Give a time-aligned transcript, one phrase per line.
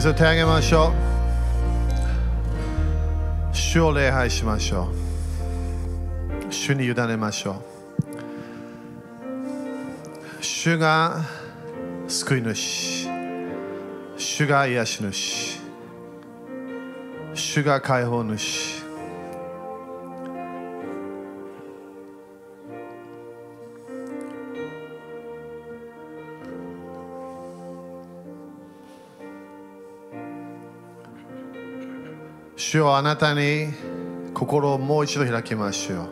[0.00, 0.92] それ手上げましょ
[3.52, 3.54] う。
[3.54, 6.52] 主を礼拝しましょう。
[6.52, 7.54] 主に委ねましょう。
[10.40, 11.24] 主が
[12.06, 13.08] 救い主。
[14.16, 15.60] 主が癒し主。
[17.34, 18.77] 主が解放主。
[32.70, 33.72] 主をあなたに
[34.34, 36.08] 心をもう一度開きましょう。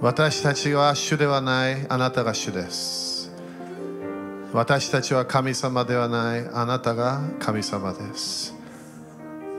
[0.00, 3.32] 私たちは主ではないあなたが主です。
[4.52, 8.54] 私たちは神様ではないあなたが神様です。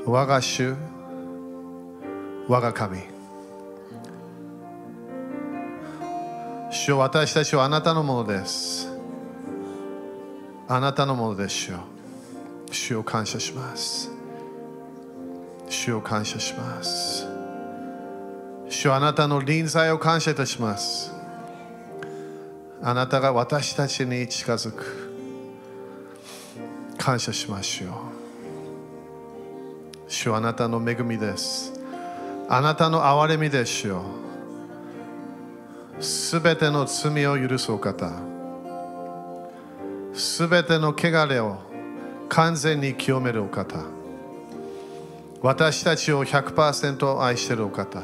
[0.06, 0.74] 我が主
[2.48, 3.02] 我が神。
[6.72, 8.88] 主よ私たちはあなたのものです。
[10.70, 11.97] あなたのものです主よ。
[12.72, 14.12] 主を感謝します。
[15.70, 17.28] 主を感謝します。
[18.70, 21.12] 主あなたの臨在を感謝いたします。
[22.82, 25.08] あなたが私たちに近づく。
[26.98, 27.92] 感謝しましょう
[30.10, 31.74] 主あなたの恵みです。
[32.50, 34.04] あなたの憐れみですよ
[36.00, 38.12] すべての罪を許すお方。
[40.14, 41.67] すべての汚れを
[42.30, 43.86] 完全に清めるお方。
[45.42, 48.02] 私たちを100%愛しているお方。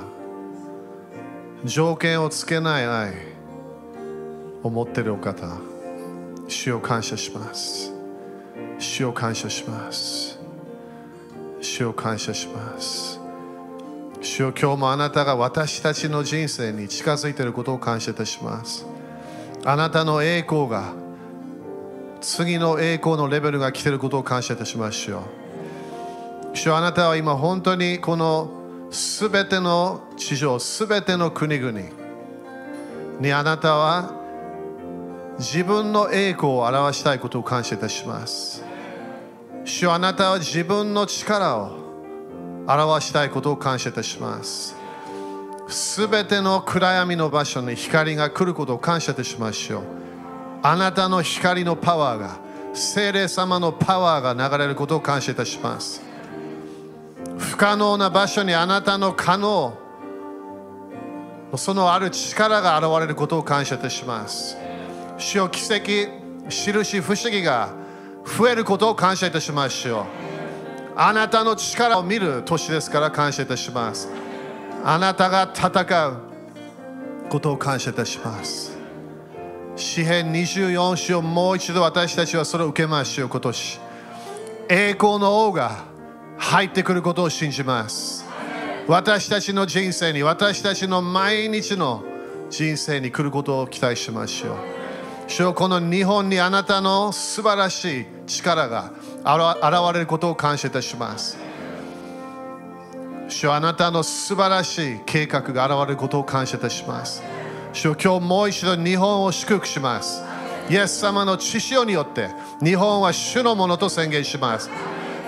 [1.66, 3.14] 条件をつけない愛
[4.62, 5.58] を持っているお方。
[6.48, 7.92] 主を感謝します。
[8.78, 10.40] 主を感謝します。
[11.62, 13.20] 主を感謝します。
[14.22, 18.86] 主を今日もあなたが私たちの人生に近づいていることを感謝いたします。
[19.66, 20.94] あなたの栄光が
[22.24, 26.58] 次の栄光のレベルが来ていることを感謝いたしましょう。
[26.58, 28.50] 主あなたは今本当にこの
[28.92, 31.80] すべての地上すべての国々
[33.20, 34.14] にあなたは
[35.38, 38.64] 自分の栄光を表したいことを感謝いたします。
[39.66, 41.72] 主あなたは自分の力を
[42.66, 44.78] 表したいことを感謝いたします。
[45.68, 50.03] すべての暗闇の場所に光が来ることを感謝いたしましょう。
[50.64, 52.40] あなたの光のパワーが
[52.74, 56.02] 精霊様のパワーが流れることを感謝いたします。
[57.38, 59.78] 不可能な場所にあなたの可能。
[61.56, 64.58] そのある力が現れることを感謝いたします。
[65.18, 66.10] 主よ奇跡
[66.50, 67.74] 印不思議が
[68.26, 70.06] 増えることを感謝いたしましょう
[70.96, 74.10] あなたの力を見る年ですから感謝いたします。
[74.86, 76.18] あなたが戦う
[77.30, 78.83] ことを感謝いたします。
[79.76, 83.80] 詩編24章もう一度私たちはそれを受けましょう今年
[84.70, 85.86] 栄光の王が
[86.38, 88.26] 入ってくることを信じます。
[88.88, 92.04] 私たちの人生に私たちの毎日の
[92.50, 94.58] 人生に来ることを期待しましょう。
[95.28, 98.92] 主よこの日本にあなたの素晴らしい力が
[99.22, 101.38] 現れることを感謝いたします。
[103.28, 107.24] 主よあなたの素晴らしい計画が現れることを感謝いたします。
[107.74, 110.22] 主よ今日もう一度日本を祝福します。
[110.70, 112.30] イエス様の血潮によって
[112.64, 114.70] 日本は主のものと宣言します。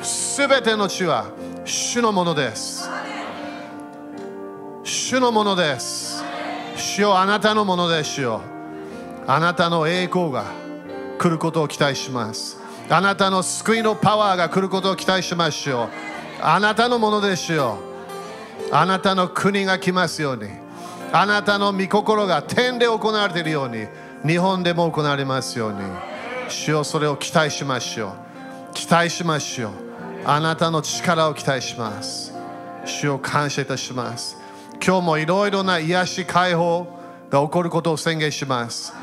[0.04, 1.26] すべての地は
[1.66, 2.88] 主のものです。
[4.84, 6.24] 主のものです。
[6.78, 8.22] 主よあなたのものです。
[8.22, 8.42] よ
[9.26, 10.46] あなたの栄光が
[11.18, 12.60] 来ることを期待します。
[12.92, 15.90] あなたの救いのパワーが来ることを期待しましょう
[16.40, 17.52] あなたのものです。
[17.52, 17.80] よ
[18.72, 20.65] あなたの国が来ますように。
[21.18, 23.88] あなたの御心が天で行われているように
[24.28, 25.80] 日本でも行われますように
[26.50, 28.74] 主よそれを期待しましょう。
[28.74, 29.72] 期待しましょう。
[30.26, 32.34] あなたの力を期待します。
[32.84, 34.38] 主を感謝いたします。
[34.86, 36.86] 今日もいろいろな癒し解放
[37.30, 38.94] が起こることを宣言します。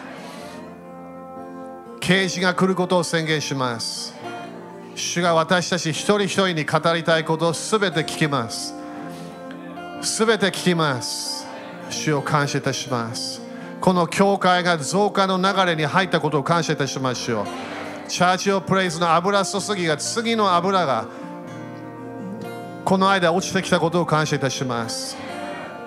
[1.98, 4.14] 啓示が来ることを宣言します。
[4.94, 8.74] 主が私たち一人一人に語りたいことをすべて聞きます。
[10.02, 11.41] すべて聞きます。
[11.92, 13.40] 主を感謝いたします。
[13.80, 17.46] この教会が増加の流れに入ったことを感謝いたしましょう
[18.08, 21.06] チャーチオプレイズの油注ぎが次の油が
[22.84, 25.16] この間落ちてきたことを感謝いたします。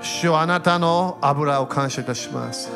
[0.01, 2.69] 主よあなたの油を感謝いたします。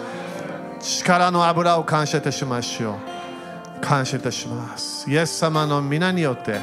[0.80, 5.10] 力の油を感謝いたしましょう感謝いたします。
[5.10, 6.60] イエス様の皆によって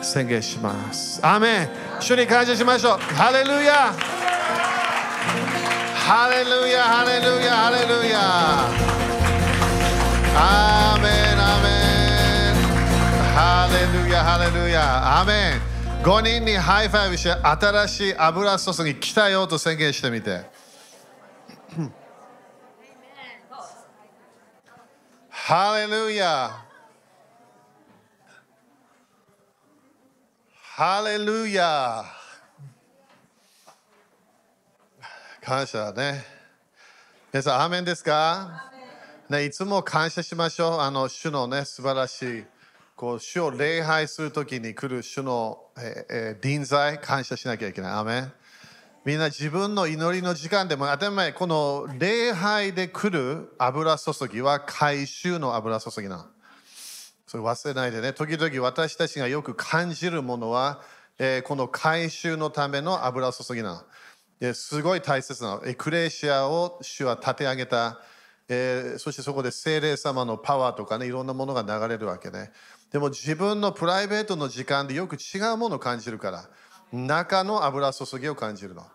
[0.00, 1.20] 宣言します。
[1.26, 1.68] アメン。
[2.00, 2.98] 主に感謝しましょう。
[2.98, 3.92] ハレルヤ。
[6.08, 8.18] ハレルヤハレルヤハレルヤ
[10.34, 11.68] アーメンアーメ
[12.52, 12.56] ン
[13.36, 13.74] ハレ
[14.04, 20.46] ルヤハレルヤアーメン5人に high five して新しい油注ぎ来たよと宣言してみて。
[25.28, 26.64] ハレルヤ
[30.52, 32.17] ハレルヤ
[35.48, 36.22] 感謝ね
[37.32, 38.70] 皆さん、アーメンですか？
[39.30, 40.80] ね、いつも感謝しましょう。
[40.80, 42.44] あの、主のね、素晴らしい、
[42.94, 47.92] こう、主を礼拝するときに来る主の、ええ臨在、感謝しなきゃいけない。
[47.92, 48.32] アーメン
[49.06, 56.24] みんな自分の祈りの時間でも当たり前、この礼拝で来る油注ぎは回収の油注ぎなの。
[57.26, 58.12] それ忘れないでね。
[58.12, 60.82] 時々私たちがよく感じるものは、
[61.18, 63.82] えー、この回収のための油注ぎなの。
[64.40, 65.60] ですごい大切な。
[65.64, 68.00] エクレシアを主は立て上げた。
[68.50, 72.50] えー、そしてそこで精霊様のパワーとかね、いろんなものが流れるわけね。
[72.90, 76.48] でも自分のプライベートの時間でよく違うものを感じるから、
[76.92, 78.86] 中の油注ぎを感じるの。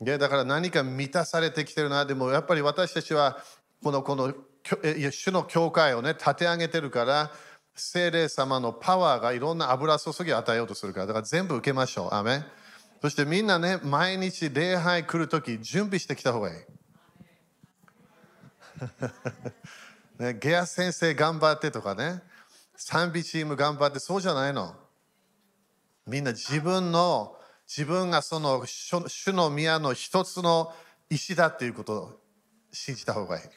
[0.00, 2.06] でだから何か満たされてきてるな。
[2.06, 3.42] でもやっぱり私たちは
[3.82, 4.32] このこの
[5.10, 7.32] 主の教会をね、立て上げてるから、
[7.74, 12.14] 精霊様のパワーがいろんな油注ぎを与えようとするから、だから全部受けましょう。
[12.14, 12.44] アメ
[13.00, 16.56] そしてみんなね、毎日礼拝来るとき、準備してきた方がいい。
[20.22, 22.22] ね、ゲア先生頑張ってとかね、
[22.76, 24.76] 賛美チーム頑張って、そうじゃないの。
[26.06, 30.74] みんな自分の、自分がその主の宮の一つの
[31.08, 32.20] 石だっていうことを
[32.72, 33.44] 信じた方がいい。
[33.44, 33.50] だ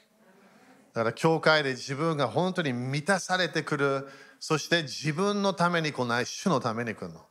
[1.02, 4.08] から教会で自分が本当に満たされてくる、
[4.40, 7.26] そして自分のために来ない、主のために来るの。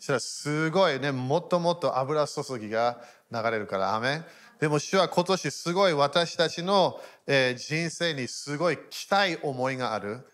[0.00, 3.00] したらすごいね、もっともっと油注ぎが
[3.30, 4.22] 流れるから、アメ
[4.58, 10.26] でも主は今年すごい私たちの、人生にすごい期待思いがある。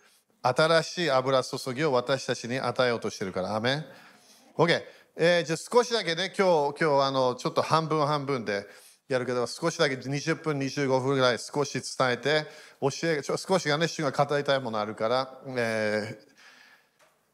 [0.43, 3.85] 新しい油注ぎを私たちに与えようとしてるから、アメ
[4.57, 4.81] ?OK、
[5.17, 8.67] えー、じゃあ少しだけね、今日、今日あのちょっと半分半分で
[9.09, 12.47] やるけど、少しだけ20分、25分ぐらい少し伝えて、
[12.81, 16.36] 教え、少しがね、主が語りたいものあるから、えー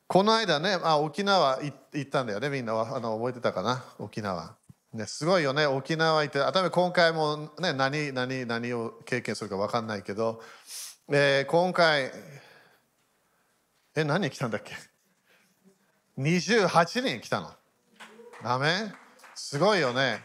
[0.06, 4.56] この間ね、あ、沖縄行ったんだよね、みんなあの覚えてたかな、沖縄。
[4.92, 10.42] ね、すごいよね、沖縄行って、あため今回も、ね、何何何を経験するか分かんないけど、
[11.10, 12.12] えー、今回、
[13.94, 14.74] え、何来たんだっけ
[16.18, 17.50] ?28 人来たの。
[18.42, 18.92] ダメ？
[19.34, 20.22] すごいよね。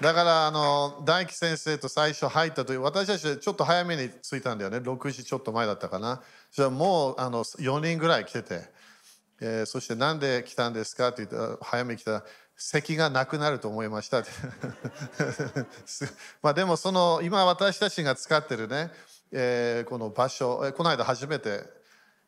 [0.00, 6.22] だからあの大輝先生と最初入ったという私たちちょっと早めに着いたんだよね6時ちょっと前だったかな
[6.52, 8.60] じゃもうあの4人ぐらい来てて
[9.40, 11.08] えー、そしてなんで来たんですか？
[11.08, 12.24] って言ったら早めに来たら
[12.56, 14.22] 席がなくなると思いました
[16.42, 18.90] まあでもその今私たちが使ってるね、
[19.30, 21.62] えー、この場所、えー、この間初めて、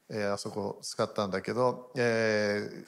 [0.09, 2.85] えー、あそこ使ったんだけど、えー、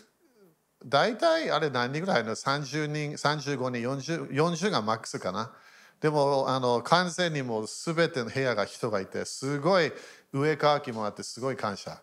[0.86, 5.52] 大体あれ何人ぐらいの？30人35人 40, 40がマックスかな。
[6.00, 9.92] でもあの完全にもう全ての部屋が人がいてすごい
[10.32, 12.02] 上かきもあってすごい感謝。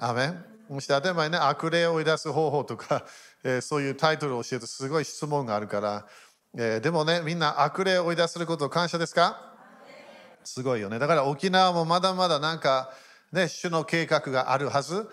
[0.00, 0.59] アメン。
[0.72, 3.04] そして当たり前ね、悪霊を追い出す方法とか、
[3.42, 6.06] えー、そういうタイトルを教えてすごい質問があるから、
[6.56, 9.52] えー、でもね、みんな悪霊を追い出すこと感謝ですか？
[10.44, 10.98] すごいよね。
[10.98, 12.92] だから沖縄もまだまだなんか、
[13.32, 15.08] ね、主の計画があるはず。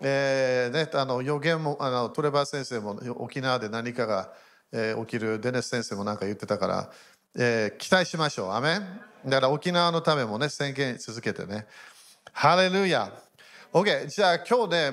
[0.00, 4.30] えーね、あの予言もあのトレバー先生も沖縄で何かが、
[4.70, 6.90] えー、起きるデネス先生も何か言ってたから、
[7.38, 8.52] えー、期待しましょう。
[8.52, 8.80] アメ
[9.24, 11.66] だから沖縄のためもね宣言続けてね。
[12.32, 13.10] ハレルヤ
[13.72, 14.92] OK、じゃあ今日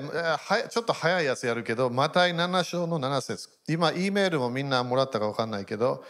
[0.68, 6.04] ちょっと早いやつやるけど、また7章の7節今、E メールもみんなもらったか分かんないけど、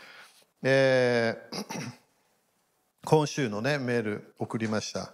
[0.62, 1.64] えー、
[3.04, 5.12] 今週のね、メール送りました。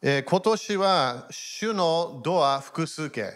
[0.00, 3.32] えー、今年は主のドア複数形、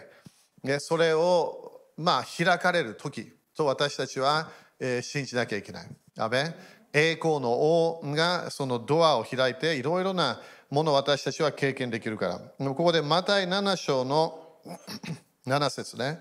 [0.63, 5.87] ね、それを、まあ、開かれる時と私たちは、えー、信じなきゃいけない。
[6.17, 6.55] アメ
[6.93, 10.41] 栄光の王がそのドアを開いていろいろな
[10.73, 12.27] ものを私たちは経験できるか
[12.57, 12.67] ら。
[12.69, 14.57] ここでマタイ7章の
[15.45, 16.19] 7節ね。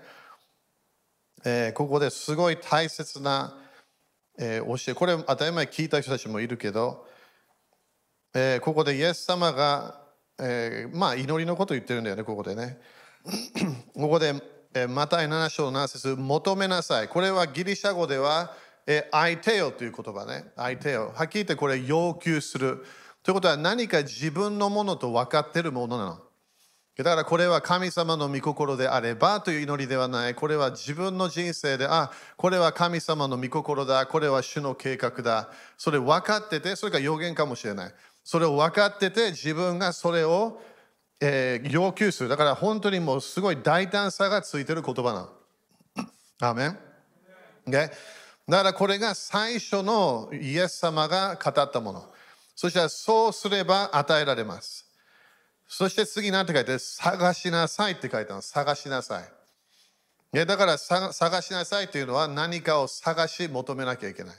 [1.42, 3.56] えー、ここですごい大切な、
[4.38, 4.94] えー、教え。
[4.94, 7.06] これ当たり前聞いた人たちもいるけど、
[8.34, 9.98] えー、ここでイエス様が、
[10.38, 12.78] えー、まあ祈りのこと言ってるんだよね、ここでね。
[13.96, 14.34] ここで、
[14.74, 17.08] えー、マタイ7章の7節求めなさい。
[17.08, 18.54] これはギリシャ語では、
[18.86, 20.44] え、相手よという言葉ね。
[20.56, 21.10] 相手よ。
[21.14, 22.84] はっきり言ってこれ要求する。
[23.22, 26.18] ということは何か自分のものと分かっているものなの？
[26.98, 30.34] だからこれは神様の御心であればという祈りではない。
[30.34, 34.04] これは自分の人生で、あ、これは神様の御心だ。
[34.06, 35.48] これは主の計画だ。
[35.78, 37.94] それ分かってて、それが予言かもしれない。
[38.22, 40.60] それを分かってて、自分がそれを、
[41.18, 42.28] えー要求する。
[42.28, 45.30] だから本当にもうすごい大胆さがついてる言葉なの。
[46.40, 46.78] アメン
[47.68, 52.11] o だからこれが最初のイエス様が語ったもの。
[52.54, 54.86] そしたらそうすれば与えられます。
[55.68, 60.36] そして次何て書いてる探しなさいって書いてある探しなさい。
[60.36, 64.36] ねだから探しなさいというのは何かを探し求めなきゃいけない。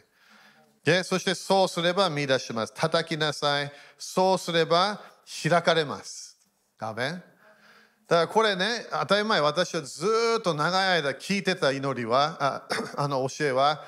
[0.83, 2.73] でそしてそうすれば見出します。
[2.73, 3.71] 叩きなさい。
[3.97, 5.01] そうすれば
[5.43, 6.33] 開かれます。
[6.79, 10.05] アメだからこれね、当たり前、私はず
[10.39, 12.67] っと長い間聞いてた祈りは、あ
[13.03, 13.83] あの教えは、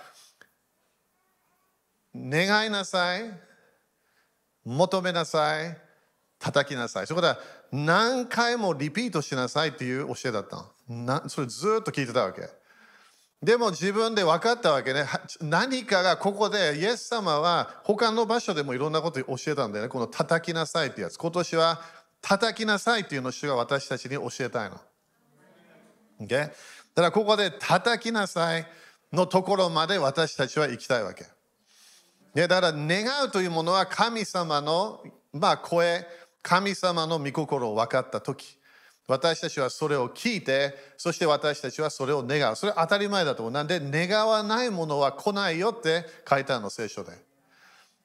[2.16, 3.30] 願いなさい、
[4.66, 5.78] 求めなさい、
[6.40, 7.08] 叩きなさい。
[7.08, 7.38] そこでは
[7.72, 10.66] 何回もリピートしなさいっていう教えだった。
[10.88, 12.50] なそれずっと聞いてたわけ。
[13.42, 15.06] でも自分で分かったわけね。
[15.42, 19.90] 何かがここで、イエス様は他の場所でもいろんなこと教えたんだよね。
[19.90, 21.18] この叩きなさいってやつ。
[21.18, 21.82] 今年は
[22.22, 24.82] 叩きなさいっていうのを主が私たちに教えたいの。
[26.22, 26.48] Okay?
[26.48, 28.66] だからここで叩きなさい
[29.12, 31.26] のところまで私たちは行きたいわけ。
[32.36, 35.02] ね、だから願うというものは神様の、
[35.32, 36.06] まあ、声、
[36.44, 38.58] 神様の御心を分かったとき、
[39.08, 42.56] 私たちはそれを聞いて、そして私たちはそれを願う。
[42.56, 43.52] それは当たり前だと思う。
[43.54, 47.12] なんで、願わないものは来ないよって書いてあるの、聖書で。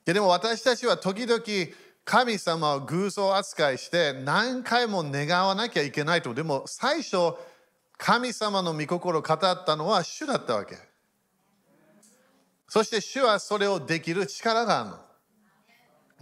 [0.05, 1.43] ででも私たちは時々
[2.05, 6.35] 神様を偶像扱いして何回も願わなきゃいけないと。
[6.35, 7.35] でも最初、
[7.97, 10.90] 神様の御心を語ったのは主だったわけ。
[12.71, 14.99] そして主はそれをできる力があるの。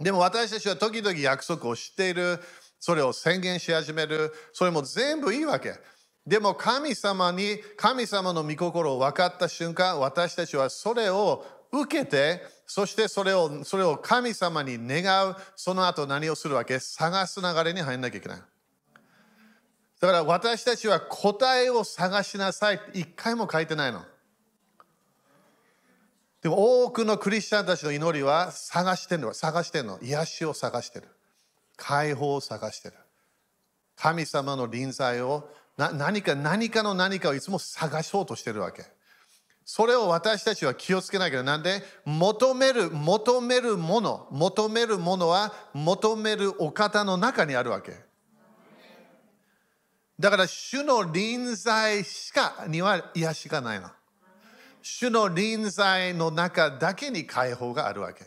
[0.03, 2.39] でも私たちは時々約束を知っている、
[2.79, 5.75] それを宣言し始める、それも全部いいわけ。
[6.25, 16.79] でも神様に、神様の御心を分かった瞬間、私たちはそれを受けて、そしてそれをそれを神様に願う、その後何をするわけ？
[16.79, 18.41] 探す流れに入んなきゃいけない。
[19.99, 24.03] だから私たちは答えを探しなさいって一回も書いてないの。
[26.41, 29.99] でも多くのクリスチャンたちの祈りは探してるの、探してるの。
[30.01, 31.07] 癒しを探してる。
[31.75, 32.95] 解放を探してる。
[33.97, 38.85] 神様の臨在をな何か何かの何かをいつも探そうとしてるわけ。
[39.65, 41.45] それを私たちは気をつけないけない。
[41.45, 41.83] なんで？
[42.05, 47.93] 求める、求めるもの、求めるものは求めるお方の中にあるわけ。
[50.17, 53.89] だから主の臨在しかには癒しがないの。
[54.81, 58.25] 主の臨在の中だけに解放があるわけ。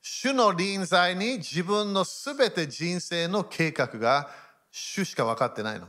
[0.00, 4.28] 主の臨在に自分のすべて人生の計画が
[4.70, 5.86] 主しか分かってないの。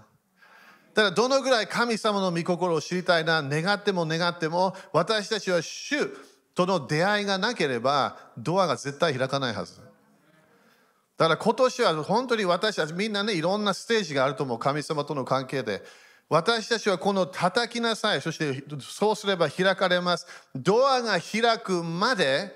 [0.93, 6.09] だからどのぐらい神様の御心を知りたいな、願っても願っても、私たちは主
[6.53, 9.81] との出会いがなければ、ドアが絶対開かないはず。
[11.17, 15.83] だから今年は本当に私たちみんなね、いろんなステージがあると思う、神様との関係で。
[16.27, 20.25] 私たちはこの叩きなさい、そしてそうすれば開かれます。
[20.55, 22.51] ドアが開くまで、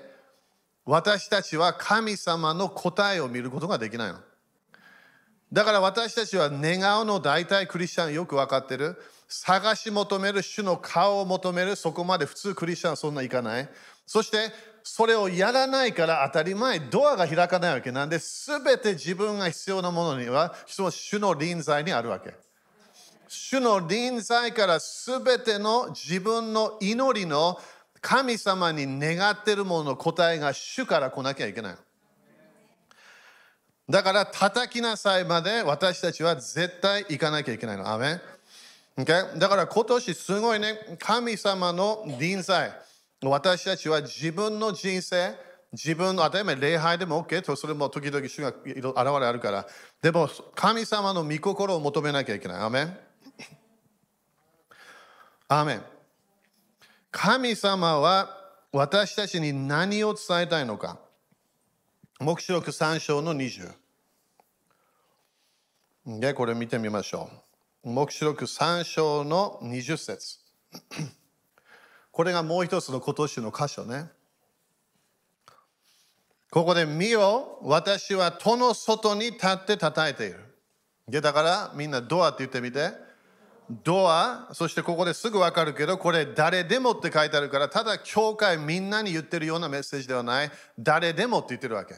[0.84, 4.18] 私たちは神様の答えを見ることができないの。
[5.52, 9.00] だから私たちは願うの大体クリスチャンよく分かってる。
[9.28, 11.76] 探し求める主の顔を求める。
[11.76, 13.68] そこまで普通クリスチャンそんないかない。
[14.06, 22.34] そしてそれをやらないから当たり前ドアが開かないわけなんで全て自分が必要なものには主の臨在にあるわけ。
[23.32, 27.60] 主の臨在から全ての自分の祈りの
[28.00, 31.76] 神様に願ってるものの答えが主から来なきゃいけない。
[33.88, 37.88] だから叩きなさいまで私たちは絶対行かなきゃいけないの。
[37.88, 38.20] アメ
[38.98, 39.38] Okay?
[39.38, 42.72] だから今年すごいね、神様の臨在。
[43.22, 45.36] 私たちは自分の人生、
[45.72, 48.64] 自分の当たり前礼拝でも OK とそれも時々主が現
[49.20, 49.66] れあるから。
[50.02, 52.60] でも神様の御心を求めなきゃいけない。
[52.62, 53.09] アメ
[55.52, 55.82] アーメン
[57.10, 58.30] 神様は
[58.70, 61.00] 私たちに何を伝えたいのか。
[62.20, 63.72] 黙示録3章の20。
[66.20, 67.28] で、これ見てみましょ
[67.82, 67.90] う。
[67.90, 70.38] 黙示録3章の20節
[72.12, 74.04] これがもう一つの今年の箇所ね。
[76.52, 80.38] ここで見よ、私は戸の外に立って叩いている。
[81.08, 83.09] で、だからみんなドアって言ってみて。
[83.70, 91.94] ドア、そしてここですぐわかるけど、これ誰でもって書いてあるから、ただ教会みんなに言ってるようなメッセージではない、誰でもって言ってるわけ。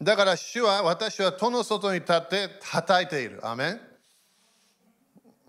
[0.00, 3.46] だから主は私は戸の外に立って叩いている。
[3.46, 3.78] アメ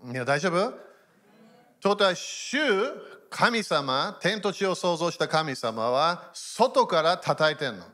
[0.04, 0.52] ンいや大丈夫？
[0.52, 2.58] ということは主、
[3.30, 7.86] 神様、天と地を創造した神様は外から叩いてんの。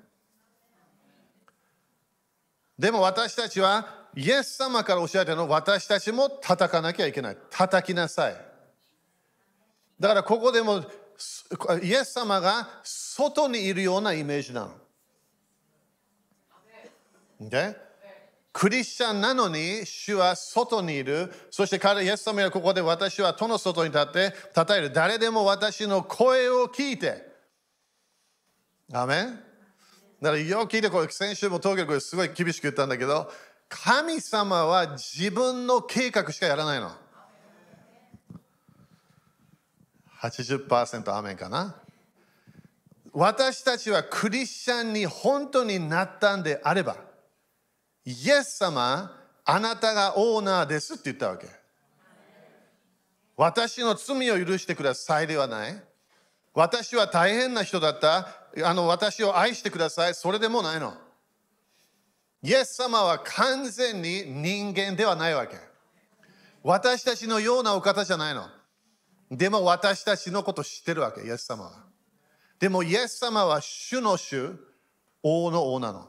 [2.78, 7.38] でも私たちはイエス様から教えてるの私たちも叩かなきゃいけない。
[7.50, 8.36] 叩きなさい。
[9.98, 10.84] だからここでも
[11.82, 14.70] イエス様が外にいるようなイメージなの。
[17.40, 17.76] Okay?
[18.52, 21.32] クリスチャンなのに主は外にいる。
[21.50, 24.92] そして彼、イエス様はここで私は戸の外に立って叩える。
[24.92, 27.34] 誰でも私の声を聞いて。
[28.92, 29.40] アメン
[30.22, 33.30] だからよく聞いてこれ先週も東京ですごい厳しく言ったんだけど
[33.68, 36.92] 神様は自分の計画しかやらないの。
[40.20, 41.76] 80%アメンかな。
[43.12, 46.96] 私たちはクリスチャンに本当になったんであれば、
[48.04, 51.46] イエス様、あなたがオーナーですって言ったわけ。
[53.36, 55.82] 私の罪を許してくださいではない。
[56.54, 58.28] 私は大変な人だった。
[58.64, 60.14] あの私を愛してください。
[60.14, 60.94] それでもないの。
[62.44, 65.56] イエス様は完全に人間ではないわけ。
[66.62, 68.46] 私たちのようなお方じゃないの。
[69.30, 71.72] でも私たちのこと知ってるわけ、イエス様は。
[72.60, 74.50] でもイエス様は主の主、
[75.22, 76.06] 王の王なの。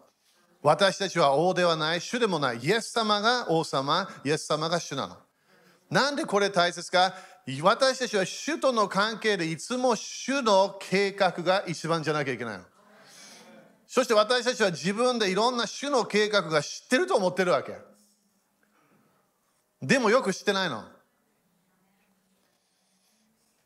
[0.62, 2.58] 私たちは王ではない、主でもない。
[2.58, 5.15] イエス様が王様、イエス様が主なの。
[5.89, 7.13] なんでこれ大切か？
[7.62, 12.65] 私たちは主との関係でいつも主の計画が一番じゃなきゃいけないの。
[13.96, 17.78] そして私たちは自分でいろんな主の計画が知ってると思ってるわけ。
[19.82, 20.84] でもよく知ってないの。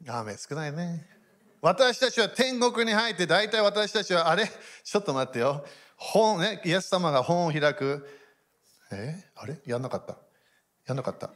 [0.08, 1.08] 雨少ないね。
[1.62, 4.48] 私たちは天国に入って大体私たちはあれ？
[4.84, 5.66] ちょっと待ってよ。
[5.98, 8.08] 本ね、イエス様が本を開く。
[8.92, 9.16] え？
[9.36, 9.60] あれ？
[9.66, 10.16] やんなかった？
[10.86, 11.32] やんなかった？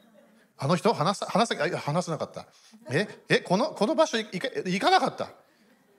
[0.56, 0.94] あの人？
[0.94, 2.46] 話さ話せ話せなかった。
[2.92, 3.08] え？
[3.28, 3.40] え？
[3.40, 5.32] このこの場所行か行かなかった？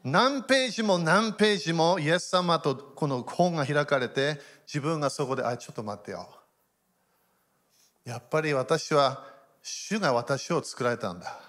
[0.05, 6.29] 何ページも何ページもイエス様とこの本が開かれて自分がそこであちょっと待ってよ。
[8.05, 9.25] やっぱり私は
[9.63, 11.41] 主が私を作られたんだ。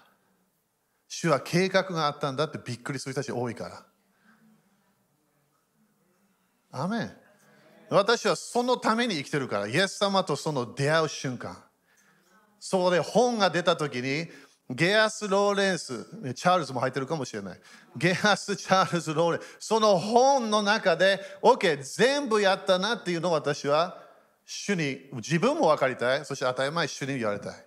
[1.10, 3.86] 主は計画があったんだってびっくりする人たち多いから。
[6.72, 7.12] アメン
[7.90, 11.58] 私はそのために生きてるから、イエス様とその出会う瞬間。
[12.60, 14.28] そこで本が出た時に、
[14.70, 17.60] ゲアス・ローレンス、チャールズも入ってるかもしれない。
[17.96, 24.02] ゲアス・チャールズ・ローレンス、その本の中で、OK、全部やったなっていうのを私は、
[24.46, 26.26] 主に、自分も分かりたい。
[26.26, 27.66] そして当たり前、主に言われたい。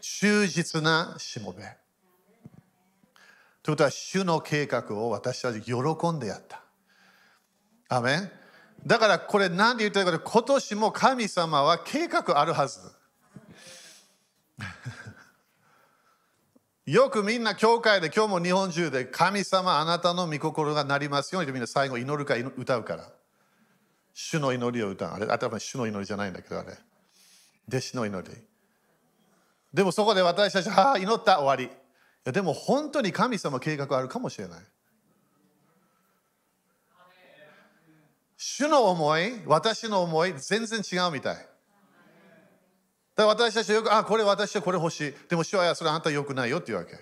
[0.00, 1.62] 忠実なしもべ。
[3.62, 5.72] ということは、主の計画を私たち喜
[6.10, 6.64] んでやった。
[7.88, 8.30] アメン
[8.86, 12.80] だからこれ何で言ってるか今年も神様は計画あるはず。
[16.86, 23.10] よくみんな教会で今日も日本中で神様あなたの御心がなりますようにみんな最後祈るか歌うから。
[24.12, 25.14] 主の祈りを歌う。
[25.14, 26.76] あれ、頭主の祈りじゃないんだけどあれ。
[27.68, 28.36] 弟子の祈り。
[29.72, 31.74] でもそこで私たち、はあ、祈った終わり。
[32.24, 34.60] やでも本当に神様計画あるかもしれない。
[38.36, 41.48] 主の思い、私の思い、全然違うみたい。
[43.16, 45.14] だから私たちはよく、あ、これ私はこれ欲しい。
[45.28, 46.92] でも主はそれあんた良くないよっていうわけ。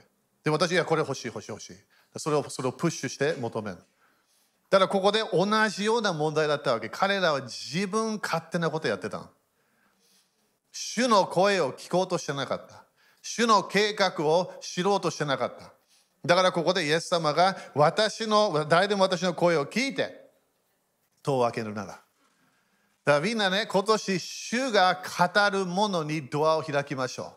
[0.45, 1.77] でも私はこれ欲しい、欲しい、欲しい。
[2.17, 3.79] それをそれをプッシュして求める。
[4.69, 6.89] だからここで同じような問題だったわけ。
[6.89, 9.31] 彼らは自分勝手なことやってた。
[10.73, 12.85] 主の声を聞こうとしてなかった。
[13.23, 15.73] 主の計画を知ろうとしてなかった。
[16.25, 20.31] だからここでイエス様が私の、誰でも私の声を聞いて、
[21.23, 22.02] 戸を開けるなら。
[23.05, 27.35] だからみんなね、今年、主が語るものにドアを開きましょ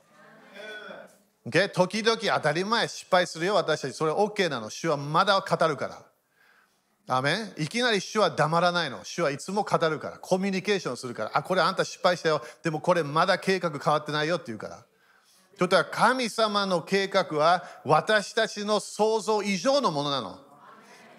[1.46, 1.50] う。
[1.50, 1.70] Okay?
[1.70, 3.94] 時々当たり前失敗するよ、私たち。
[3.94, 4.70] それ OK なの。
[4.70, 6.04] 主はまだ語るから。
[7.08, 9.04] アメいきなり主は黙らないの。
[9.04, 10.18] 主はいつも語るから。
[10.18, 11.32] コミュニケーションするから。
[11.34, 12.42] あ、これあんた失敗したよ。
[12.64, 14.78] でもこれまだ計画変わってないよって言うから。
[14.78, 14.88] という
[15.60, 20.40] ことは神様の計画は私たちの想像以上のものなの。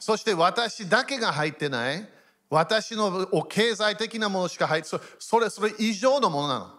[0.00, 2.15] そして私だけが入ってない。
[2.48, 6.70] 私の経済的なものしか入ってそれそれ以上のものなの。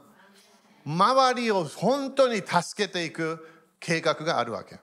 [0.86, 3.46] 周りを本当に助けていく
[3.80, 4.80] 計画があるわけ。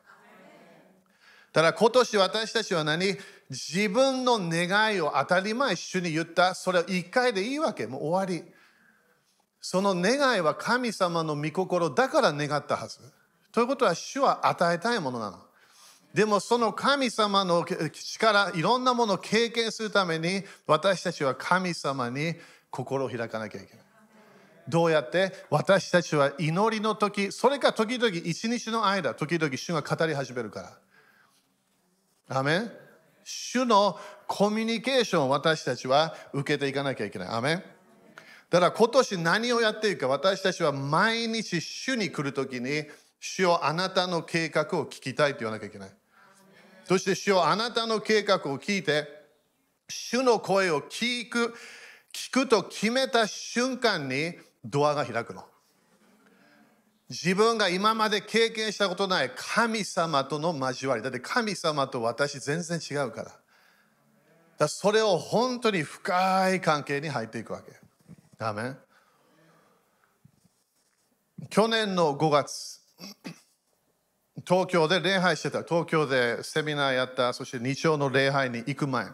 [1.52, 3.16] ただ今年私たちは何
[3.48, 6.54] 自分の願いを当たり前主に言った。
[6.54, 7.86] それは一回でいいわけ。
[7.86, 8.44] もう終わり。
[9.60, 12.98] その願いは神様の御心だから願ったはず。
[13.52, 15.43] ということは主は与えたいものなの。
[16.14, 22.36] でもその神様の力、いろんなものを経験するために私たちは神様に
[22.70, 23.84] 心を開かなきゃいけない。
[24.68, 30.62] どうやって私たちは祈りの時、それか時々一日の間、時々主が語り始めるか
[32.28, 32.38] ら。
[32.38, 32.72] アメン
[33.24, 33.98] 主の
[34.28, 37.28] コミュニケーションを私たちは受けていかなきゃいけない。
[37.28, 37.62] アメン
[38.50, 42.84] だから今年何をやっているか私たちは毎日主に来るときに
[43.18, 45.90] 主よあなたの計画を聞きたいと言わなきゃいけない。
[46.84, 49.08] そして主よあなたの計画を聞いて
[49.88, 51.54] 主の声を聞く
[52.12, 55.44] 聞くと決めた瞬間にドアが開くの。
[57.10, 61.02] 自分が今まで経験したことない神様との交わり。
[61.02, 63.32] だって神様と私全然違うから。
[64.58, 67.72] だそれを本当に深い関係に入っていくわけ。
[68.38, 68.76] アメ
[71.50, 72.80] 去年の5月、
[74.46, 75.62] 東京で礼拝してた。
[75.62, 77.32] 東京でセミナーやった。
[77.32, 79.06] そして日曜の礼拝に行く前。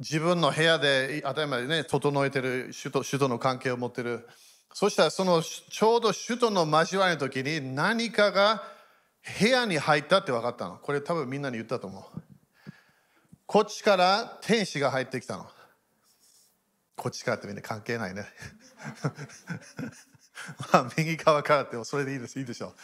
[0.00, 4.28] 自分の部屋で当たり前でね、整えてる首都首都の関係を持ってる。
[4.72, 8.62] そしたらそのちょうど首都の交わりの時に何かが
[9.40, 10.78] 部屋に入ったって分かったの。
[10.78, 12.20] これ多分みんなに言ったと思う。
[13.46, 15.46] こっちから天使が入ってきたの。
[16.96, 18.26] こっちからってみんな関係ないね。
[20.72, 22.38] まあ右側からってそれでいいです。
[22.38, 22.74] いいでしょう。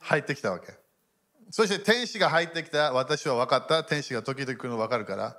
[0.00, 0.72] 入ってきたわけ。
[1.50, 2.92] そして天使が入ってきた。
[2.92, 3.84] 私は分かった。
[3.84, 5.36] 天使が時々来るの分かるから。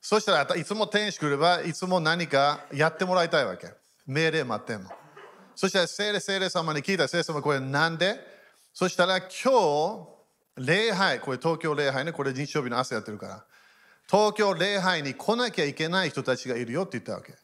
[0.00, 3.72] そしたらいつも天使来ればいつも何かやってもらいたいわけ。
[4.06, 4.90] 命令待ってんの。
[5.54, 8.18] そしたら聖霊聖霊様に聞いた聖霊様これなんで？
[8.72, 10.08] そしたら今日
[10.56, 11.20] 礼拝。
[11.20, 12.12] これ東京礼拝ね。
[12.12, 13.44] これ日曜日の朝やってるから。
[14.10, 17.34] 東京礼拝に来なきゃいけない人たちがいるよって言ったわけ。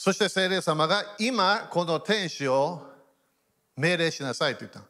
[0.00, 2.80] そして聖霊様が今この天使を
[3.76, 4.82] 命令しなさいって言った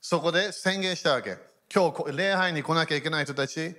[0.00, 1.36] そこで宣言したわけ。
[1.72, 3.76] 今日礼拝に来なきゃいけない人たち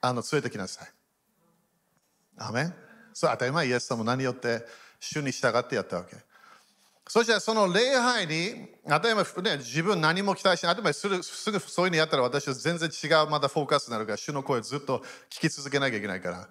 [0.00, 0.88] あの連れてきなさい。
[2.38, 2.74] アメン。
[3.14, 4.66] それ当たり前イエス様何よって
[4.98, 6.16] 主に従ってやったわけ。
[7.06, 10.74] そしてその礼拝に、当たり前、ね、自分何も期待しない。
[10.74, 16.48] 当たり前すぐすぐそういうのやったら私は全然違うまたフォーカスになるから、主の声をずっと聞き続けなきゃいけないから。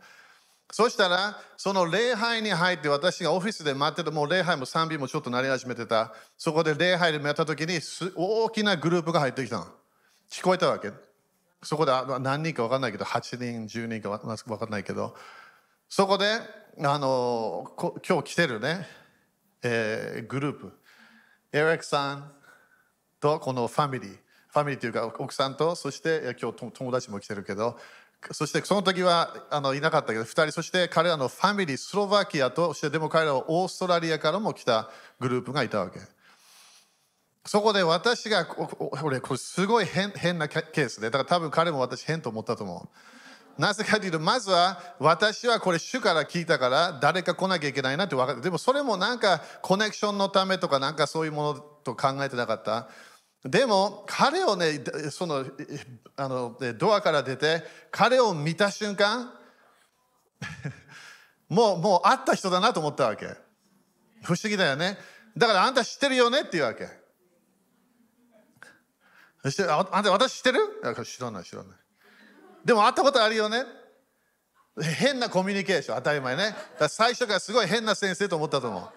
[0.71, 6.13] そしたら、その礼拝に入って私がオフィスで待ってて、もう礼拝も賛美もちょっとなり始めてた。
[6.37, 7.79] そこで礼拝でやった時に
[8.15, 9.67] 大きなグループが入ってきたの。
[10.29, 10.91] 聞こえたわけ。
[11.63, 15.15] そこで何人か分かんないけど、8人、10人か分かんないけど、
[15.89, 16.39] そこで、
[16.83, 17.71] あの、
[18.07, 18.87] 今日来てるね、
[19.61, 20.71] えー、グループ
[21.51, 22.31] エレックさん
[23.19, 27.77] とこのファミリーファミリーというか奥さんとそして今日友達も来てるけど
[28.31, 35.99] そしてその時はあのいなかったけど2人そして彼らのファミリースロバキアとそしてでも彼らはオーストラリアからも来たグループがいたわけ。
[37.45, 38.45] そこで私が
[39.01, 43.61] 俺これすごい変変なケースでだから多分彼も私変と思ったと思う。
[43.61, 52.87] なぜかというと、まずは私はこれ主から聞いたから誰か来なきゃいけないなって分かって、でもそれもなんかコネクションのためとかなんかそういうものと考えてなかった。
[53.45, 55.45] でも彼をね、その
[56.17, 59.33] あのドアから出て彼を見た瞬間、
[61.47, 63.27] もうもう会った人だなと思ったわけ。
[64.23, 64.97] 不思議だよね。
[65.37, 66.41] だからあんた知ってるよね？
[66.41, 66.89] っていうわけ。
[69.41, 70.59] そしてあんた私知ってる？
[71.05, 71.77] 知らない知らない。
[72.65, 73.63] でも会ったことあるよね？
[74.81, 76.55] 変なコミュニケーション当たり前ね
[76.87, 78.91] 最初からすごい変な先生と思ったと思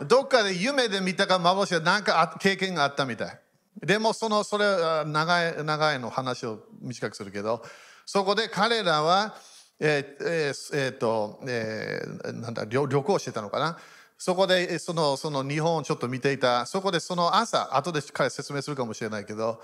[0.00, 3.40] うどっかで夢で見たか幻が何か経験があったみたい
[3.82, 4.64] でもそのそれ
[5.06, 7.62] 長い長いの話を短くするけど
[8.04, 9.34] そこで彼らは
[9.78, 13.78] えー、えー、えー、と、えー、なんだ旅旅行してたのかな？
[14.16, 19.60] そこでそのその日本をちょっと見ていたそこでその朝後で彼説明するかもしれないけど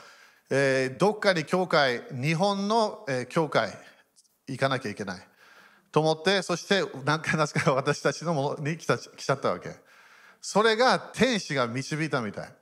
[0.55, 3.71] えー、どっかに教会、日本の、え、教会
[4.47, 5.27] 行かなきゃいけない
[5.91, 9.71] と思って、そして何回夏か私たちのものに来た来ちゃったわけ。
[10.43, 12.55] それが天使が導いたみたい。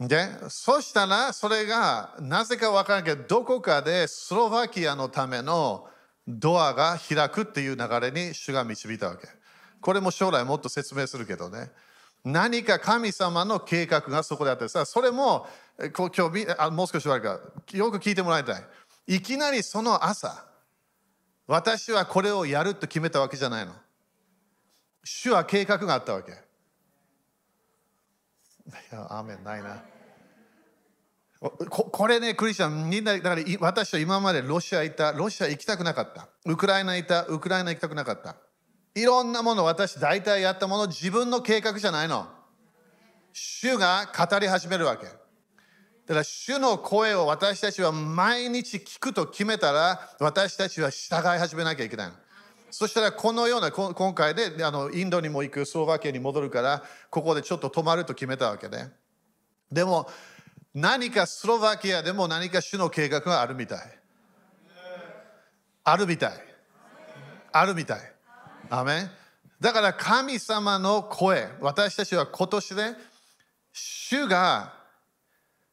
[0.00, 5.88] で、そしたらそれがなぜか分からんけど、どこかでスロバキアのための
[6.26, 9.28] ドアが開くっていう流れに主が導いたわけ。
[9.80, 11.70] これも将来もっと説明するけどね。
[12.24, 15.46] 何か神様の計画がそこであってさ、それも
[15.96, 17.40] 今日あもう少し悪いか
[17.72, 18.64] よく聞いてもらいたい。
[19.06, 20.44] いきなりその朝、
[21.46, 23.72] 私はこれをやると決めたわけじゃないの。
[25.02, 26.47] 主は計画があったわけ。
[28.68, 29.82] いや、アーメンないな。
[31.40, 36.28] ここれね、クリスチャン、みんな、だから私は今までロシア行った、ロシア行きたくなかった。
[36.44, 38.36] ウクライナ行った、ウクライナ行きたくなかった。
[38.94, 42.26] いろんなもの、私大体やったもの、自分の計画じゃないの。
[43.32, 45.06] 主が語り始めるわけ。
[45.06, 52.14] だから主の声を私たちは毎日聞くと決めたら私たちは従い始めなきゃいけないの。
[52.70, 58.92] そしたらこのような今回であのインドにも行くスロバキアに戻るからここでちょっと泊まると決めたわけね。
[59.70, 60.08] でも
[60.74, 63.78] 何かスロバキアでも何か主の計画があるみたい。
[65.84, 66.32] あるみたい。
[67.52, 68.00] あるみたい。
[68.70, 69.10] アメン
[69.60, 72.82] だから神様の声、私たちは今年で、
[73.72, 74.72] 主が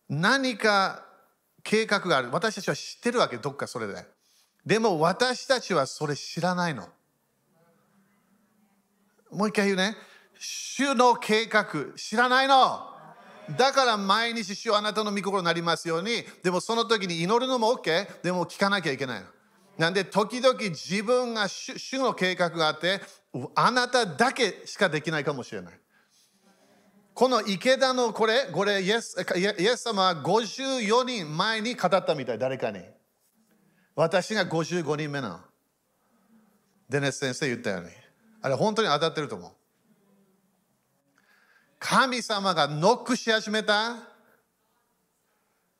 [0.10, 1.06] 何か
[1.64, 2.30] 計画がある。
[2.32, 4.15] 私たちは知ってるわけ、どっかそれで。
[4.66, 6.88] でも私たちはそれ知らないの。
[9.32, 9.96] もう一回言うね。
[10.40, 12.90] 主の計画、知らないの。
[13.58, 19.28] だから毎日主あなたの御心になりますように、でもその時に祈るのも OK、でも聞かなきゃいけないの。
[19.78, 23.02] なんで時々自分が主主の計画があって、
[23.54, 25.80] あなただけしかできないかもしれない。
[27.14, 32.80] この池田のこれ、これイエスイエス様は54人前に語ったみたい、誰かに。
[33.96, 35.40] 私が55人目なの。
[36.90, 37.90] デネス先生言ったように。
[38.42, 39.52] あれ本当に当たってると思う。
[41.80, 43.96] 神様がノックし始めた。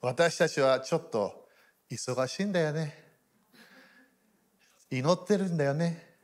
[0.02, 1.48] 私たちはちょっと
[1.92, 3.06] 忙しいんだよね。
[4.90, 6.16] 祈ってるんだよね。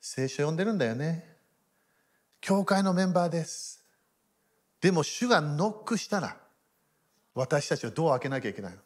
[0.00, 1.36] 聖書読んでるんだよね。
[2.40, 3.84] 教会のメンバーです。
[4.80, 6.36] でも主がノックしたら
[7.34, 8.78] 私たちはドアを開けなきゃいけないの。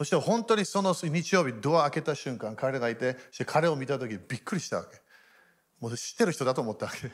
[0.00, 4.98] そして本当にその日曜日ドア開けた瞬間彼がいてそして彼を見た時びっくりしたわけ。
[5.78, 7.10] もう知ってる人だと思ったわけ。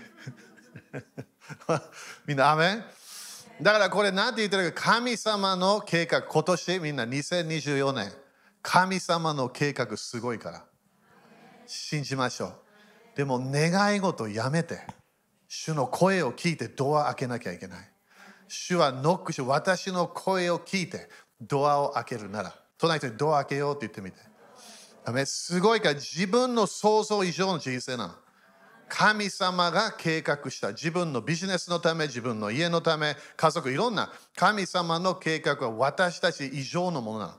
[2.29, 2.85] みんなアメン？
[3.61, 4.93] だからこれ何て言ってるか。
[4.93, 8.13] 神様の計画今年みんな2024年。
[8.63, 10.65] 神様の計画すごいから。
[11.67, 12.55] 信じましょう。
[13.17, 14.87] でも願い事やめて。
[15.49, 17.91] 主の声を聞いてドア開けなきゃいけない。
[18.47, 22.66] 主はノックして私の声を聞いてドアを開けるなら。
[22.79, 24.19] 隣人にドア開けようって言ってみて。
[25.05, 25.25] アメ。
[25.25, 25.91] すごいか。
[25.91, 28.15] ら自分の想像以上の人生なの。
[28.89, 30.69] 神様が計画した。
[30.69, 34.13] 自分のビジネスのため自分の家のため家族いろんな。
[34.35, 37.33] 神様の計画は私たち以上のものなの。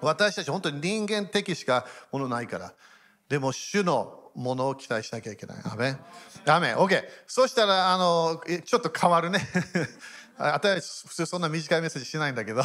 [0.00, 2.74] 私たち本当に人間的しかものないから。
[3.28, 5.58] でも主のものを期待しなきゃいけない。
[5.64, 5.98] アメン。
[6.46, 6.76] アメン。
[6.76, 9.40] OK そしたらあのちょっと変わるね。
[10.36, 12.62] 私普通そんな短いメッセージしないんだけど。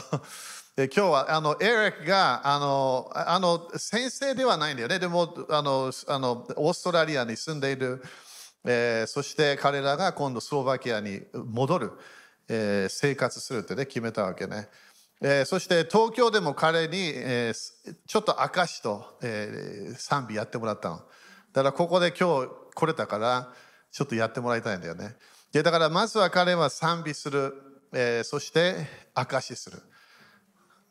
[0.88, 4.98] 今日はあのエレックがあのあの先生ではないんだよね。
[4.98, 8.02] でもあのあのオーストラリアに住んでいる、
[8.64, 11.92] えー、そして彼らが今度スロバキアに戻る、
[12.48, 14.70] えー、生活するってね決めたわけね、
[15.22, 17.52] えー、そして東京でも彼に、え、
[18.08, 20.96] ちょっと証と、え、賛美やってもらったの。
[20.96, 23.54] だからここで今日来れたから
[23.92, 25.18] ちょっとやってもらいたいんだよね。
[25.52, 27.54] でだからまずは彼は賛美する、
[27.92, 29.82] え、そして証しする。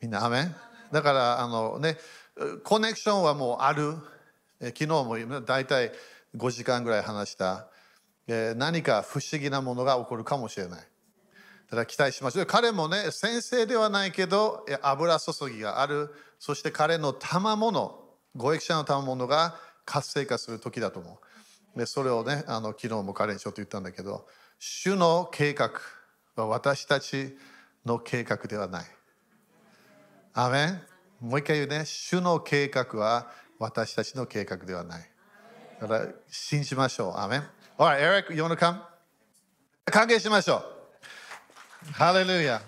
[0.00, 0.54] みんな、アメン？
[0.92, 1.98] だから、あのね、
[2.64, 3.94] コネクションはもうある。
[4.60, 5.92] 昨日も大体
[6.36, 7.68] 5時間ぐらい話した。
[8.56, 10.80] 何か不思議なものが起こるかもしれない。
[10.80, 10.84] だ
[11.70, 12.46] から期待しましょう。
[12.46, 16.14] 彼もね、先生ではないけど、油注ぎがある。
[16.38, 18.04] そして彼の賜物、
[18.36, 21.20] ご益者の賜物が活性化する時だと思
[21.74, 21.78] う。
[21.78, 24.26] でそれをね、あの昨日も彼にちょっと言ったんだけど、
[24.58, 25.72] 主の計画
[26.36, 27.36] は私たち
[27.84, 28.84] の計画ではない。
[30.40, 30.80] アメン
[31.20, 31.84] もう一回言うね。
[31.84, 35.10] 主の計画は私たちの計画ではない。
[35.80, 37.18] だから信じましょう。
[37.18, 37.42] アメン
[39.84, 40.62] 歓迎しましょ
[41.88, 41.92] う。
[41.92, 42.62] ハレルヤ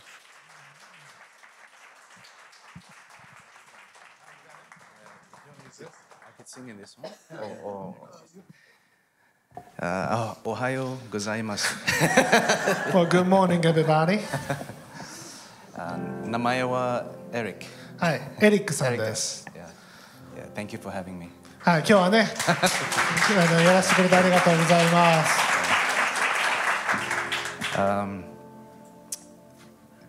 [10.43, 11.73] おはようございます。
[15.79, 17.66] あ名前は Eric.
[17.98, 19.06] はい、エリックさん Eric で。
[19.06, 19.46] ですす。
[19.54, 19.66] Yeah.
[20.42, 21.30] Yeah, thank you for having me.
[21.60, 25.40] はい、今日はね、あのやらせてくれてありがとうございます。
[27.76, 28.24] Um,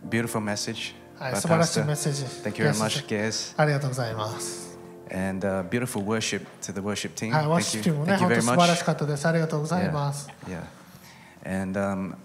[0.08, 0.94] beautiful message.
[1.18, 1.86] はい、 by 素晴らしい Pastor.
[1.86, 2.22] メッセージ。
[2.24, 3.54] Thank you very much, guys.
[3.56, 4.78] ありがとうございます。
[5.10, 7.30] And uh, beautiful worship to the worship team.
[7.32, 7.80] はい、ワッ Thank シ you.
[7.80, 8.84] ュチームもね、 Thank you 本当 very 素晴らし much.
[8.84, 9.26] かったです。
[9.26, 10.28] ありがとうございます。
[10.46, 10.60] Yeah.
[11.44, 11.62] yeah.
[11.62, 12.16] And um,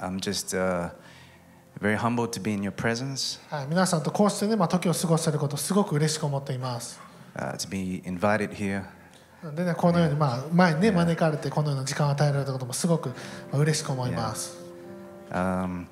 [0.00, 0.90] I'm just uh,
[1.80, 7.00] very humbled to be in your presence, はい、皆さんとこうしてね、まあ、時を過ごせること、すごく嬉しく思っています。
[7.36, 8.84] uh, to be invited here.
[9.56, 13.14] でね、このように、まあ、前にね、招かれて、このような時間を与えられたこともすごくま
[13.54, 14.56] あ嬉しく思います。
[15.32, 15.86] Um,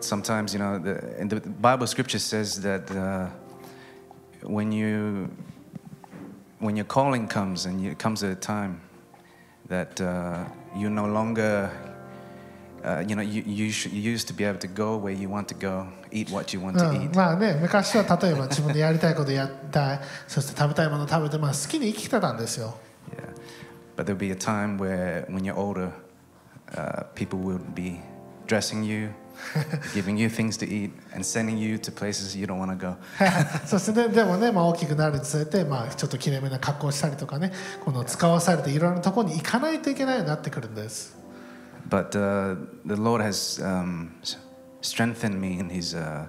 [0.00, 3.30] sometimes, you know, the, and the Bible scripture says that uh,
[4.42, 5.28] when you
[6.60, 8.80] when your calling comes and it comes at a time
[9.68, 10.44] that uh,
[10.76, 11.70] you no longer,
[12.83, 15.29] uh, you know, you, you, sh- you used to be able to go where you
[15.29, 17.15] want to go, eat what you want う to ん eat.
[17.15, 22.75] まあね、昔は例えば自分でやりたいことやりたい、そして食べたいものを食べて、まあ、好きに生きてたんですよ。
[23.15, 23.33] Yeah.
[23.97, 25.91] But there'll be a time where, when you're older,
[26.75, 27.99] uh, people will be
[28.47, 29.09] dressing you,
[29.93, 32.95] giving you things to eat, and sending you to places you don't want to go.
[33.65, 37.51] そしてねでもね、まあ、大きくなるにつれて、まあ、ちょっときれいめな格好をしたりとかね
[37.83, 41.18] この使わされていろんなところに行かないといけないようになってくるんです
[41.88, 44.38] But uh, the Lord has um, s-
[44.80, 46.26] strengthened me in His uh,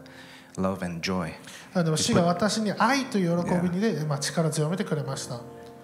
[0.57, 1.33] love and joy.
[1.73, 5.41] あでも主が私に愛という喜びにで、まあ、力強めてくれました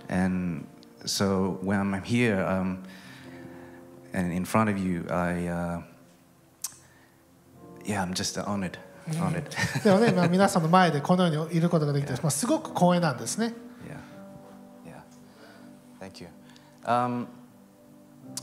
[0.10, 0.66] And
[1.06, 2.80] so when I'm here um,
[4.14, 5.82] and in front of you, I, uh,
[7.86, 8.78] yeah, I'm just honored.
[9.20, 9.50] Honored.
[9.84, 13.54] でもね、まあ、皆さんの前でこのようにいることができて、まあ、すごく光栄なんですね
[14.86, 14.92] yeah.
[14.92, 15.02] Yeah.
[16.00, 16.28] Thank you.
[16.86, 17.28] Um,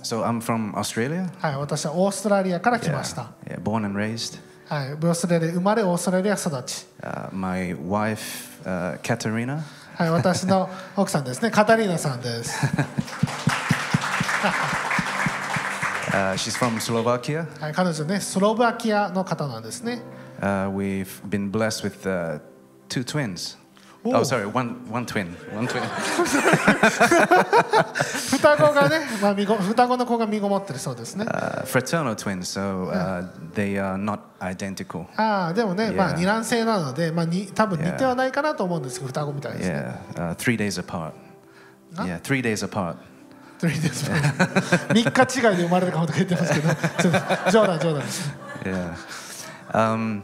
[0.03, 1.29] so I'm from Australia.
[1.38, 4.38] はい私はオーストラリアから来ました、 yeah, born and raised.
[4.68, 9.61] はい、オーストラリアで生まれオーストラリア育ち Uh, my wife, uh, Katerina,
[9.94, 12.66] はい、私の奥さんですね、カタリーナさんです。
[16.12, 17.46] uh, she's from Slovakia.
[17.61, 20.03] はい、彼女ね、スロバキアの方なんですね。
[20.40, 22.40] Uh, we've been blessed with uh,
[22.88, 23.57] two twins.
[24.06, 24.18] Oh.
[24.18, 25.34] Oh, sorry, one, one twin.
[25.54, 25.82] One twin.
[28.32, 31.24] 双子がね、まあ、身ご双子の子が身ごもってるそうですね。
[31.24, 35.06] Uh, fraternal twins, so uh, they are not identical.
[35.16, 35.96] ああ、でもね、Yeah.
[35.96, 39.76] まあ二卵性なので、まあに多分似.てはないかなと思うんですけど、双子みたいですね。
[40.16, 41.13] Yeah, uh, three days apart.
[41.96, 42.96] Yeah, three days apart.
[43.60, 44.12] 3です。
[44.94, 46.70] 三日違いで生まれるかもとか言ってますけど、
[47.52, 48.34] 冗談冗談です。
[48.66, 48.96] Yeah.
[49.74, 50.24] Um,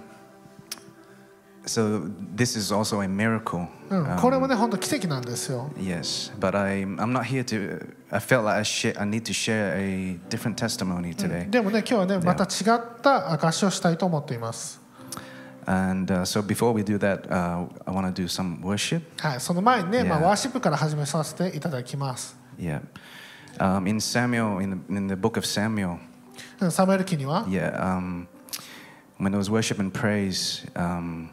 [1.66, 3.66] so this is also a miracle.
[3.90, 5.70] うん、 Um, これもね、本当奇跡なんですよ。
[5.76, 7.94] Yes, but I, I'm not here to.
[8.10, 11.48] I felt like I, share, I need to share a different testimony today.
[11.48, 14.80] でもね、今日はね、また違った証しをしたいと思っています。
[15.66, 19.02] And uh, so before we do that, uh, I want to do some worship.
[19.18, 20.24] はい、その前にね、まあ Yeah.
[20.24, 22.36] ワーシップから始めさせていただきます。
[22.58, 22.82] Yeah.
[23.58, 25.98] Um, in Samuel, in the, in the book of Samuel,
[26.60, 28.26] うんサムエル記には、 yeah, um,
[29.18, 31.28] when there was worship and praise, um,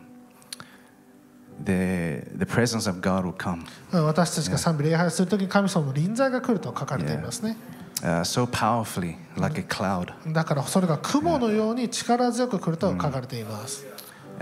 [1.65, 3.65] the, the presence of God will come.
[3.93, 7.57] 私たちが賛美礼拝するとき、神様の臨在が来ると書かれていますね。
[8.03, 8.21] Yeah.
[8.21, 10.13] Uh, so powerfully, like、a cloud.
[10.31, 13.87] だからそれが雲のように力強く来ると書かれています。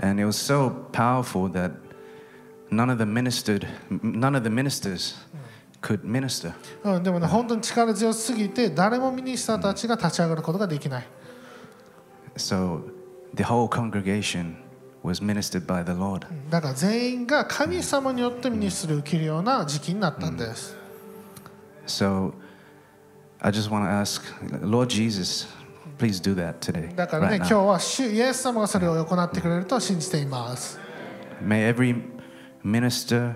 [0.01, 0.23] でも
[7.19, 11.07] ね、本当に力強すぎて、誰もミニスターたちが立ち上がることができない。
[12.35, 12.81] So
[13.33, 14.55] the whole congregation
[15.05, 16.25] was ministered by the Lord.
[16.49, 20.75] だから全員が神様によってミニストリーを受けるような時期になったんです。
[21.87, 22.33] So
[23.39, 24.23] I just want to ask,
[24.61, 25.47] Lord Jesus,
[25.97, 26.93] please do that today.
[26.95, 30.79] だからね、right 今.日は主イエス様がそれを行ってくれると信じています。
[31.45, 32.01] May every
[32.63, 33.35] minister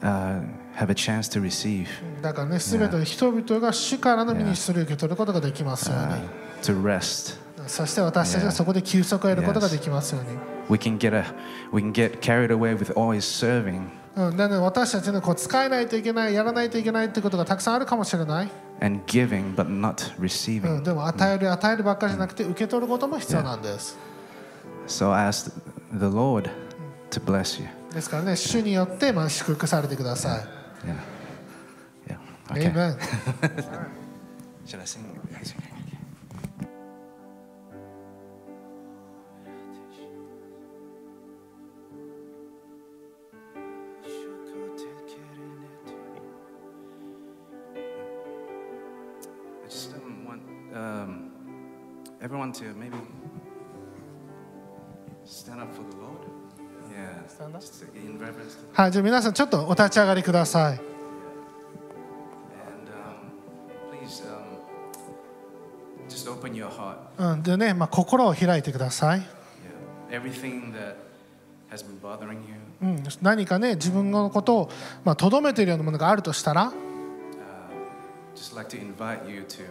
[0.00, 0.42] uh,
[0.74, 1.86] have a chance to receive,
[2.20, 6.28] だからね、すべての人々が主からのミニストリーを受け取ることができますよう uh, に。
[6.62, 7.43] to rest.
[7.66, 10.38] そして私たちはそこで休息を得ることができますように。
[10.70, 11.24] We can get a,
[11.72, 18.50] we can get carried away with all His serving うん、なので私たちのこう使えないといけない、やらないといけないってことがたくさんあるかもしれない。
[18.80, 20.80] and giving, but not う receiving.
[20.80, 23.98] ん、でも与える、与えるばっかりじゃなくて受け取ることも必要なんです。
[24.86, 25.50] So I asked
[25.92, 26.50] the Lord
[27.10, 27.68] to bless you.
[27.92, 30.44] ですからね、主によってまあ祝福されてください。
[30.86, 30.96] Yeah.
[32.08, 32.18] Yeah.
[32.52, 32.72] Okay.
[32.72, 32.98] Amen.
[34.66, 35.04] Should I sing?
[50.74, 51.30] Um, um,
[52.20, 52.96] everyone to maybe
[55.24, 56.18] stand up for the Lord.
[56.92, 57.26] Yeah.
[57.28, 57.60] Stand up?
[57.62, 60.78] Just in reverence to the はい、じゃあ皆さんちょっとお立ち上がりください。
[60.78, 60.90] And
[62.92, 63.30] um,
[63.90, 64.58] please um,
[66.08, 66.96] just open your heart.
[67.18, 69.20] うん、でね、まあ、心を開いてください。
[70.10, 70.20] Yeah.
[70.20, 70.96] Everything that
[71.70, 74.70] has been bothering you, うん、何かね、自分のことを
[75.04, 76.72] まあ留めているようなものがあるとしたら、uh,
[78.34, 79.62] just like to invite you to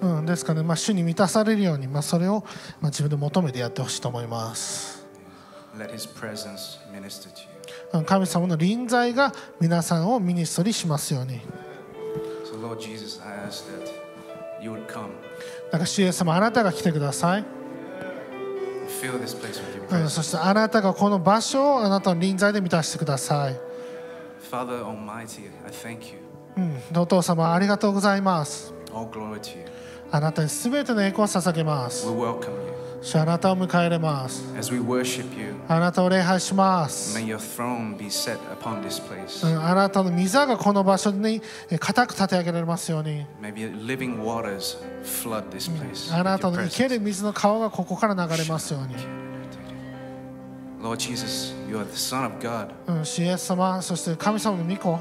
[0.00, 2.44] うん、ですかね、ま、主に満たされるように、ま、それを、
[2.80, 5.06] ま、自分で求めてやってほしいと思います。
[8.04, 11.40] 神様の臨在が皆さんをミニストリしますように。
[15.70, 17.44] だか、主イエス様、あなたが来てください。
[19.90, 23.56] うん、そして、あなたがこの場所をあなたの臨在で満たしてください。
[24.50, 26.29] Father Almighty, I.
[26.94, 28.72] お父様、ありがとうございます。
[30.12, 32.08] あなたにすべての栄光を捧げます。
[33.14, 34.44] あなたを迎え入れます。
[35.68, 37.18] あなたを礼拝します。
[37.18, 37.22] あ
[39.74, 41.40] なたの水がこの場所に
[41.78, 43.24] 固く立て上げられますように。
[46.12, 48.96] あなたの生ける水の川がここから流れますように。
[50.82, 52.70] Lord Jesus, you are the Son of God.
[53.36, 54.98] 様、そして神様の御子。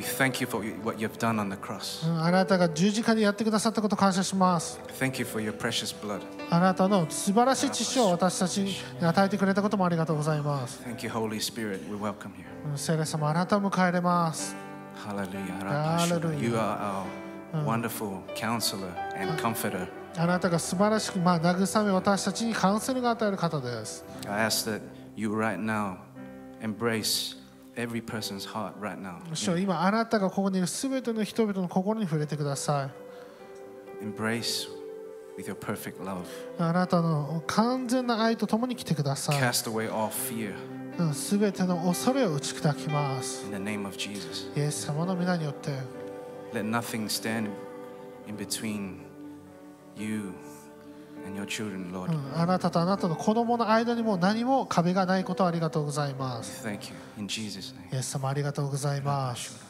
[0.00, 2.08] We thank you for what you've done on the cross.
[2.08, 6.22] うん、あなたが十字架でやってくださったことを感謝します Thank you for your precious blood.
[6.48, 11.90] あなたの素晴らしい知識を私たちに与えてくれたこともありがとうございます、 Thank you, Holy Spirit.
[11.90, 12.44] We welcome you.
[12.70, 14.56] うん、聖霊様あなたを迎え入れます
[15.06, 15.58] Hallelujah.
[15.58, 16.40] Hallelujah.
[16.40, 17.04] You are
[17.52, 19.86] our wonderful counselor and comforter.
[20.16, 24.80] あなたが素晴らしく、まあ、慰め私たちにカウンセルが与える方です I ask that
[25.14, 25.98] you right now
[26.62, 27.36] embrace
[27.75, 29.19] every person's heart right now.
[29.33, 32.89] 主よ今あなたがここにいる全ての人々の心に触れてくださ
[34.01, 34.67] い Embrace
[35.37, 36.25] with your perfect love.
[36.57, 40.53] あなたの完全な愛とともに来てください、Cast away all fear
[40.97, 44.49] うん、全ての恐れを打ち砕きます in the name of Jesus.
[44.55, 45.71] イエス様の皆によって
[46.53, 47.49] Let nothing stand
[48.27, 48.99] in between
[49.97, 50.31] you
[52.35, 56.63] あなたとあなたの子供の間にも何も壁がないことありがとうございます。
[57.91, 59.65] イエス様ありがとうございます。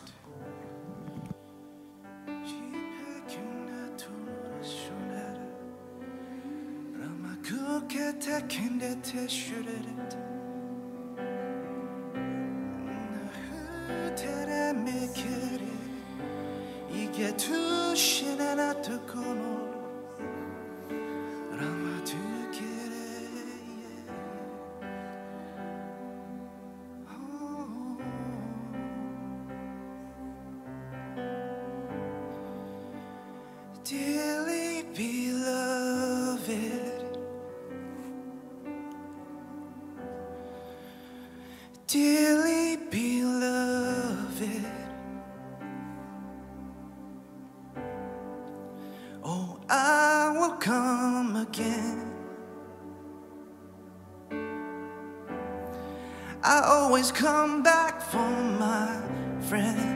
[57.15, 59.01] Come back for my
[59.47, 59.94] friends.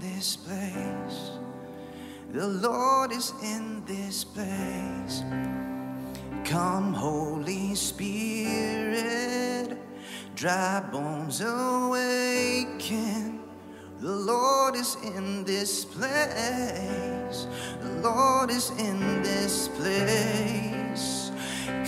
[0.00, 1.30] This place.
[2.32, 5.22] The Lord is in this place.
[6.44, 9.78] Come, Holy Spirit,
[10.34, 13.40] dry bones awaken.
[14.00, 17.46] The Lord is in this place.
[17.80, 21.30] The Lord is in this place.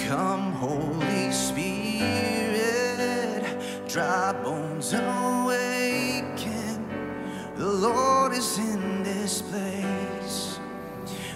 [0.07, 3.45] Come, Holy Spirit,
[3.89, 5.38] dry bones awaken.
[7.79, 10.59] Lord is in this place.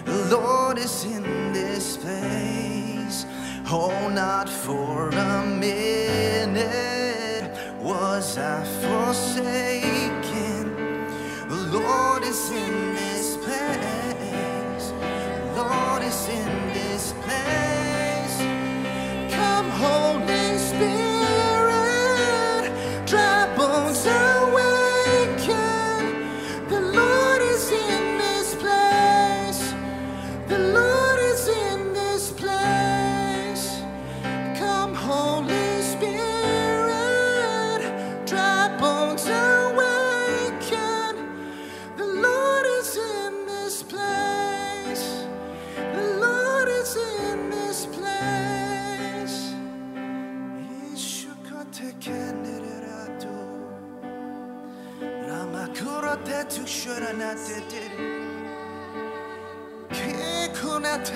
[0.03, 3.25] The Lord is in this place.
[3.71, 6.43] Oh, not for a minute
[7.81, 10.65] was I forsaken.
[11.47, 13.22] The Lord is in this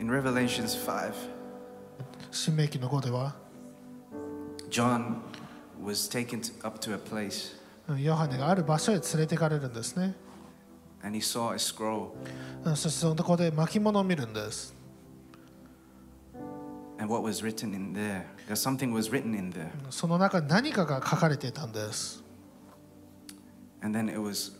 [0.00, 1.12] In Revelations 5,
[2.32, 3.36] 新明記の5では
[4.68, 5.22] John
[5.80, 7.61] was taken to- up to a place うん
[7.98, 10.14] ヨハネがある場所へ連れて行かれるんですね。
[11.02, 12.10] And he saw a scroll.
[12.76, 14.74] そしてそのところで巻物を見るんです。
[19.90, 22.22] その中に何かが書かれていたんです。
[23.82, 24.52] And then it was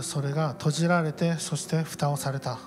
[0.00, 2.58] それが閉じられて、そして蓋をされた。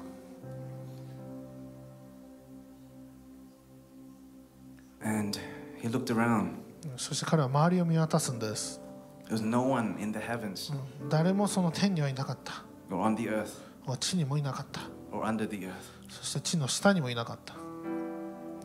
[6.95, 8.80] そして彼は周りを見渡すんです。
[9.41, 13.49] No one in the heavens うん誰もその天にはいなかった or on the earth
[13.99, 15.71] 地にもいなかった or under the earth
[16.09, 17.53] そして地の下にもいなかった、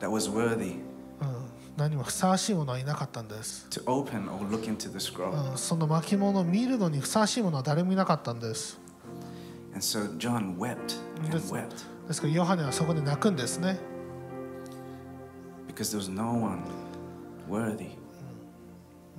[0.05, 0.75] that was worthy
[1.21, 1.47] うん、
[1.77, 5.53] 何もふさわしいものはいなかったんです、to open or look into the scroll.
[5.53, 8.81] うん、その巻物を見るのにふさわしいものは誰もいなかったんです
[9.73, 11.69] And so John wept and That's- wept
[12.09, 13.79] ですからヨハネはそこで泣くんですね
[15.69, 16.63] because there was no one
[17.49, 17.91] worthy.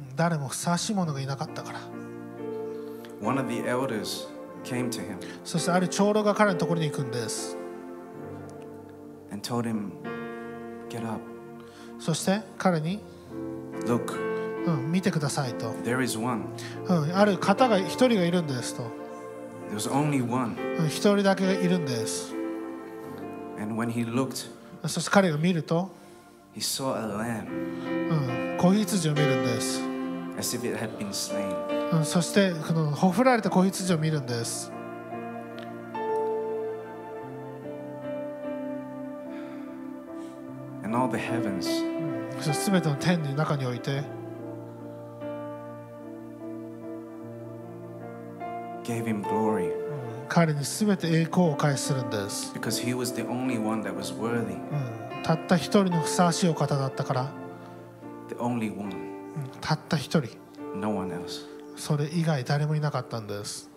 [0.10, 1.80] うん誰もふさわしいものがいなかったから。
[3.22, 4.28] One of the elders
[4.64, 7.58] came to him そしてある長老が彼のところに行くんです。
[9.32, 9.91] and told him,
[10.89, 11.22] Get up,
[11.99, 12.99] そして彼に、
[13.86, 14.14] look,
[14.66, 16.43] うん、見てくださいと、there is one.
[16.88, 18.91] うん、ある方が一人がいるんですと、
[19.89, 20.56] only one.
[20.80, 22.34] うん、一人だけがいるんです。
[23.60, 24.49] And when he looked,
[24.88, 25.91] そして彼が見ると、
[26.56, 28.54] he saw a lamb.
[28.54, 29.82] うん、子羊を見るんです、
[30.38, 31.73] as if it had been slain.
[31.93, 34.71] うん、そしてこのほふられた子羊を見るんです
[40.84, 41.67] And all the heavens
[42.41, 44.03] そしての天の中において
[48.84, 49.71] gave him glory
[50.27, 57.31] 彼に全て栄光を返するんです、because he was the only one that was worthy, うん、たった一人のふさわしいお方だったから、
[58.29, 59.12] the only one, うん
[59.64, 60.30] たった一人
[60.76, 61.45] no one else.
[61.78, 63.70] それ以外誰もいなかったんです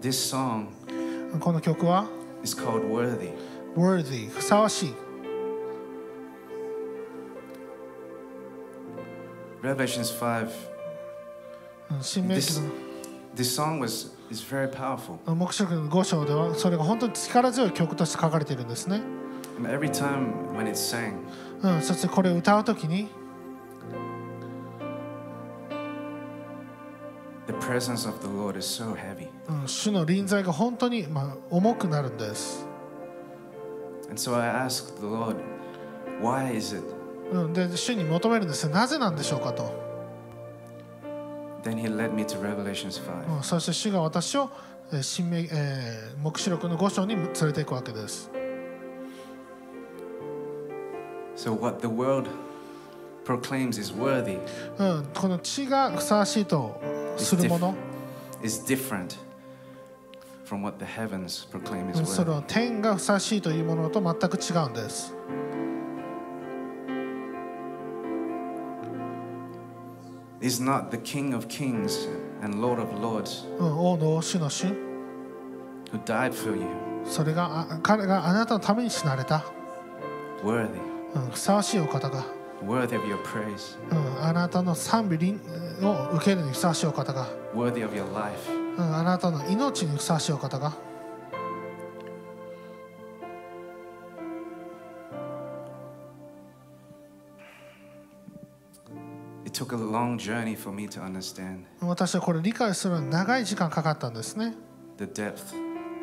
[0.00, 0.68] This song
[1.38, 2.06] この曲は
[2.42, 3.32] is called Worthy.
[3.76, 4.94] Worthy ふさわしい
[9.62, 10.48] Revelations 5.
[11.90, 12.62] うん新明記 This,
[13.36, 15.18] this song was is very powerful.
[15.26, 19.02] の黙示録の5章ではそれが本当に力強い曲として書かれているんですね
[19.58, 21.18] And every time when it's sang,
[21.62, 23.08] うん、そしてこれを歌う時に
[27.51, 29.27] the presence of the Lord is so heavy.
[29.49, 32.65] うん、主の臨在が本当に、まあ、重くなるんです、
[34.09, 35.37] And so I asked the Lord,
[36.21, 36.83] why is it?
[37.31, 39.71] うん、で主に求めるんですよなぜなんでしょうかと、
[41.63, 43.37] Then he led me to Revelations 5.
[43.37, 44.49] うん、そして主が私を
[44.91, 48.31] えー新明、えー、黙示録の5章に連れていくわけです
[51.35, 52.29] So what the world
[53.25, 54.39] proclaims is worthy
[54.77, 56.79] うん、この地がふさわしいと
[57.16, 57.74] するもの、
[58.42, 59.16] is different
[60.46, 62.34] from what the heavens proclaim う is んそれ worthy.
[62.34, 65.14] は天がふさわしいというものと全く違うんです。
[70.40, 72.08] Is not the King of Kings
[72.42, 73.44] and Lord of Lords
[75.92, 76.66] who died for you
[77.04, 79.44] それがあ彼があなたのために死なれた、
[80.42, 80.68] worthy,
[81.14, 82.24] うん、ふさわしいお方が、
[82.64, 85.40] worthy of your praise, うん、あなたの賛美臨
[85.82, 87.28] を受けるにふさわしいお方が?
[87.54, 90.72] うん、あなたの命にふさわしいお方が、
[99.44, 104.54] It took a long journey for me to understand 私はこれ理解するのに長い時間かかったんですね。
[104.98, 105.56] the depth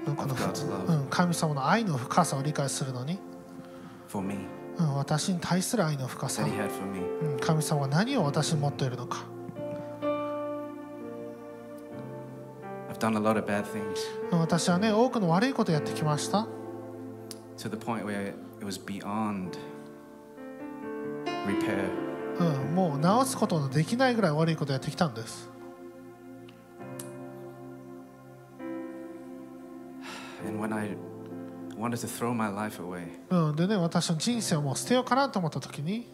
[0.08, 3.20] うんこの of God's う love ん、神様の愛の深さを理解するのに、
[4.08, 4.36] for me.
[4.78, 6.46] うん、私に対する愛の深さ。
[7.42, 9.24] 神様は何を私に持っているのか、
[13.00, 13.98] done a lot of bad things
[14.32, 16.48] うん私はね多くの悪いことをやってきました。
[17.58, 19.58] to the point where it was beyond
[21.46, 21.90] repair.
[22.40, 25.50] うん、もう直すことのできないぐらい悪いことをやってきたんです。
[30.48, 30.96] And when I
[31.78, 36.08] wanted to throw my life away, うん、でね私の人生をもう捨てようかなと思った時に、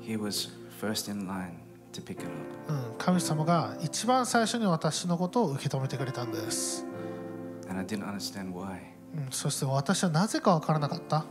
[0.00, 1.63] He was first in line
[1.94, 2.32] to pick it up.
[2.68, 6.84] うん、神様が一番最初に私のことを受け止めてくれたんです。
[7.68, 8.78] And I didn't understand why.
[9.16, 11.24] うん、そして私はなぜか分からなかった。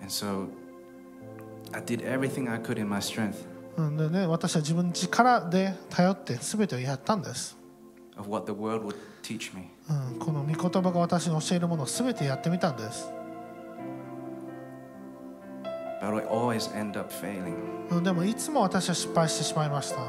[0.00, 0.48] And so
[1.72, 3.46] I did everything I could in my strength
[3.76, 7.56] うん、でね私は自分の力で頼って全てをやったんです。
[8.16, 9.70] of what the world would teach me.
[9.88, 13.10] うん、この御言葉が私に教えるものを全てやってみたんです。
[16.00, 17.54] But I always end up failing.
[17.90, 20.00] うん、でもいつも私は失敗してしまいました。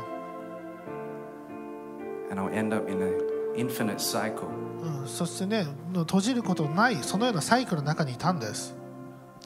[2.32, 3.14] And I'll end up in an
[3.56, 4.48] infinite cycle
[4.82, 8.74] うん、そしてね閉じることのないそのようなサイクルの中にいたんです。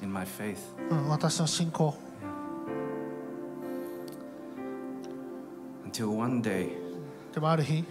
[0.01, 0.57] in my faith.
[0.89, 1.95] うん、私の信仰。
[5.86, 6.70] Until one day,
[7.34, 7.84] でもある日、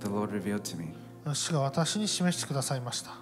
[0.00, 0.94] The Lord revealed to me.
[1.34, 3.12] 主が私に示してくださいました。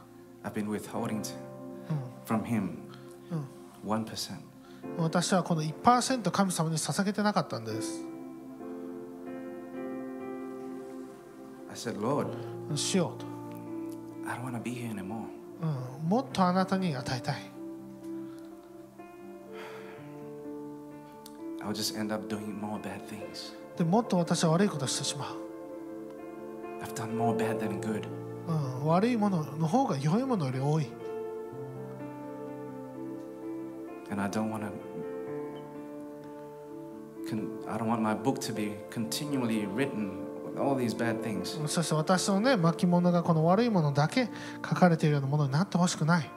[4.99, 8.05] 私はこの1%神様に捧げてなかったんです。
[12.77, 13.27] しようと。
[15.63, 17.37] うん、もっとあなたに与えたい。
[23.77, 25.46] でもっと私は悪いことをしてしまう。
[26.83, 28.05] I've done more bad than good.
[28.49, 28.53] う
[28.85, 30.87] ん、悪いものの方が良いものより多い。
[34.11, 34.71] And I don't want to.
[37.69, 41.67] I don't want my book to be continually written with all these bad things.
[41.67, 44.29] そして私のね巻物がこの悪いものだけ
[44.65, 46.31] 書かれているようなものになってほしくない。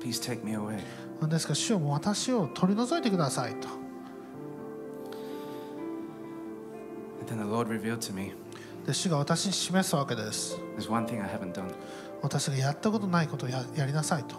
[0.00, 0.80] Please take me away.
[1.28, 3.68] ですから主よもう私を取り除いてくださいと。
[7.18, 8.34] And then the Lord revealed to me
[8.86, 10.56] で主が私に示すわけです。
[12.22, 14.36] 私がやったことないことをや,やりなさいと。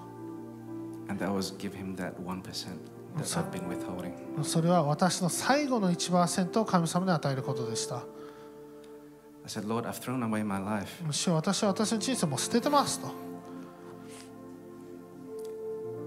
[4.43, 8.03] それは私の最後の1%を神様に与えることでした。
[9.43, 9.57] 私
[11.63, 13.07] は私の人生も捨ててますと。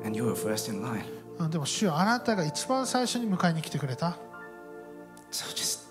[0.05, 1.05] And you were first in line.
[1.51, 4.19] でも主はあなたが一番最初に迎えに来てくれた。
[5.31, 5.90] So just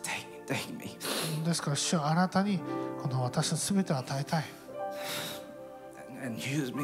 [0.50, 0.98] take, take me.
[1.46, 2.06] ですから主よ。
[2.06, 2.60] あなたに
[3.02, 4.44] この私の全てを与えたい。
[6.24, 6.84] And, use me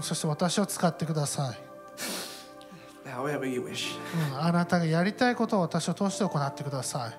[0.00, 1.66] そして私を使ってください。
[3.10, 3.98] however you wish.
[4.30, 7.18] うんあなたがやりたいことを私を通して行ってください。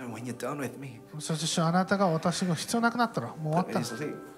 [0.00, 1.66] And when you're done with me, そして主よ。
[1.66, 4.34] あなたが私が必要なくなったらもう終わ put った me ら sleep.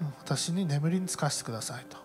[0.00, 1.96] うん私に眠りにつかせてくださいと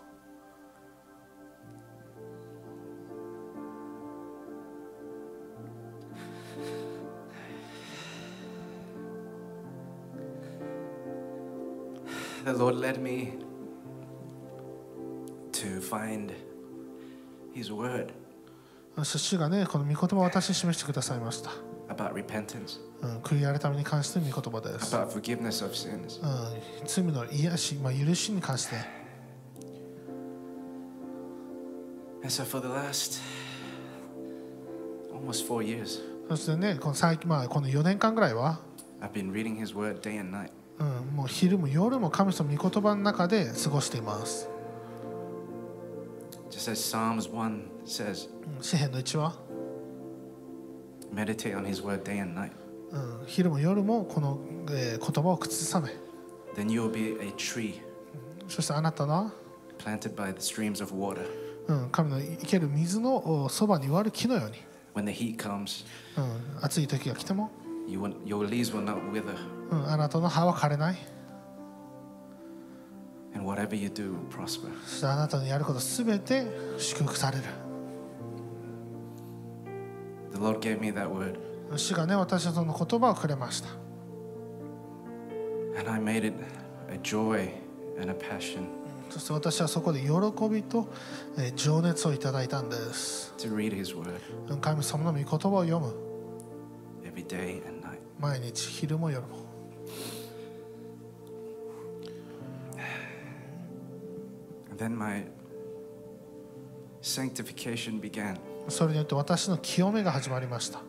[12.44, 13.32] The Lord led me
[15.52, 16.32] to find
[17.54, 18.12] His word
[18.98, 21.50] そして主がねこの御言葉を私に示してくださいました、
[21.88, 26.22] about repentance, うん、悔い改めに関しての御言葉です、 about forgiveness of sins.
[26.22, 28.76] うん、罪の癒し、まあ、許しに関して
[32.22, 33.20] And so for the last
[35.12, 38.60] almost four years, そしてねこの最近、まあ、この4年間ぐらいは、
[39.00, 40.50] I've been reading His word day and night.
[40.81, 44.49] うん、もう昼も夜も神様の御言葉の中で過ごしています、
[46.49, 49.35] Just as Psalms 1 says, うん、詩篇の1は、
[51.13, 52.51] meditate on His word day and night.
[52.91, 54.39] うん、昼も夜もこの、
[54.71, 55.89] えー言葉を口ずさめ
[56.55, 57.75] Then you will be a tree
[58.47, 59.31] そしてあなたは、
[59.77, 61.25] planted by the streams of water.
[61.67, 64.57] うん、神の生ける水のおそばに割る木のように、
[64.95, 65.85] When the heat comes,
[66.17, 67.51] うん、暑い時が来ても、
[67.87, 69.35] you will, your leaves will not wither,
[69.71, 70.97] うん、あなたの葉は枯れない
[73.33, 74.69] and whatever you do will prosper.
[74.85, 76.45] そしてあなたのやることすべて
[76.77, 77.43] 祝福される
[80.33, 81.37] The Lord gave me that word,
[81.77, 83.69] 主がね私はその言葉をくれました
[85.79, 86.33] and I made it
[86.89, 87.49] a joy
[87.99, 88.65] and a passion
[89.09, 90.07] そして私はそこで喜
[90.49, 90.87] びと
[91.37, 94.19] えー情熱をいただいたんです to read His word
[94.49, 96.10] うん神様の御言葉を読む
[97.31, 97.99] day and night.
[98.19, 99.37] 毎日昼も夜も
[104.69, 105.25] And then my
[107.01, 110.81] sanctification began, それによって私の清めが始まりました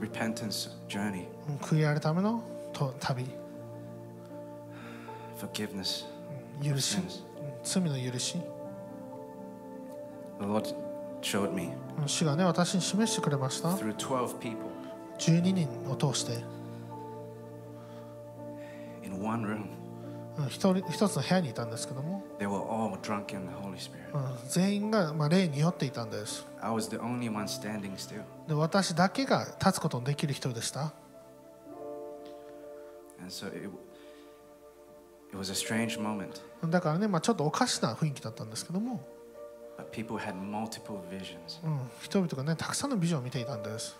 [0.00, 3.26] repentance journey, うん悔い改めのと旅
[5.38, 6.04] forgiveness,
[6.62, 6.98] 許し
[7.64, 8.38] 罪の許し
[10.38, 10.74] The Lord
[11.20, 14.73] showed me うん主がね私に示してくれました through 12 people
[15.18, 16.44] 12人を通して。
[20.48, 22.24] 一,人一つの部屋にいたんですけども。
[24.48, 26.44] 全員が霊に酔っていたんです。
[28.48, 30.92] 私だけが立つことのできる人でした。
[36.68, 39.00] だからね、まあ、ちょっとおかしな雰囲気だったんですけども。
[42.00, 43.96] 人々が、ね、たくさんのビジョンを見ていたんです。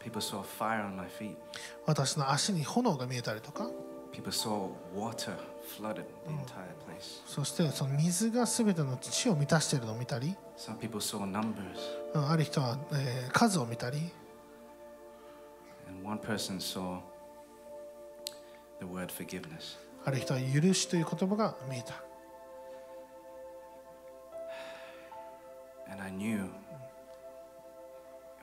[1.86, 3.68] 私の足に炎が見えたりとか。
[7.26, 10.36] そしてその水がすべての地を満たしているのを見たり。
[12.14, 14.12] ある人は、えー、数を見たり。
[20.04, 21.94] ある人は許しという言葉が見えた。
[25.91, 26.49] And I knew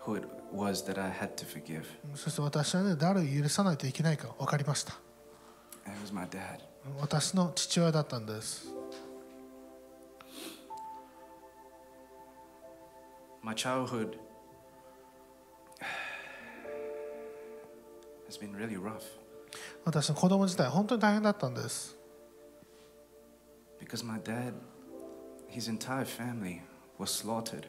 [0.05, 1.85] who it was that I had to forgive.
[2.11, 4.95] うんそして私はね誰を許さないといけないか分かりました
[5.87, 6.61] And it was my dad.
[6.87, 8.67] うん私の父親だったんです
[13.43, 14.19] My childhood
[18.29, 19.03] has been really rough
[19.85, 21.97] 私の子供時代本当に大変だったんです
[23.81, 24.53] because my dad,
[25.49, 26.61] his entire family
[27.02, 27.68] was slaughtered.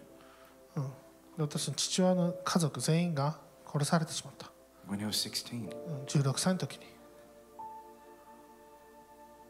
[1.37, 4.51] で私の父親の家族全員が殺されてしまった、
[4.89, 5.75] when he was 16.
[5.89, 6.05] うん。
[6.05, 6.87] 16歳の時に。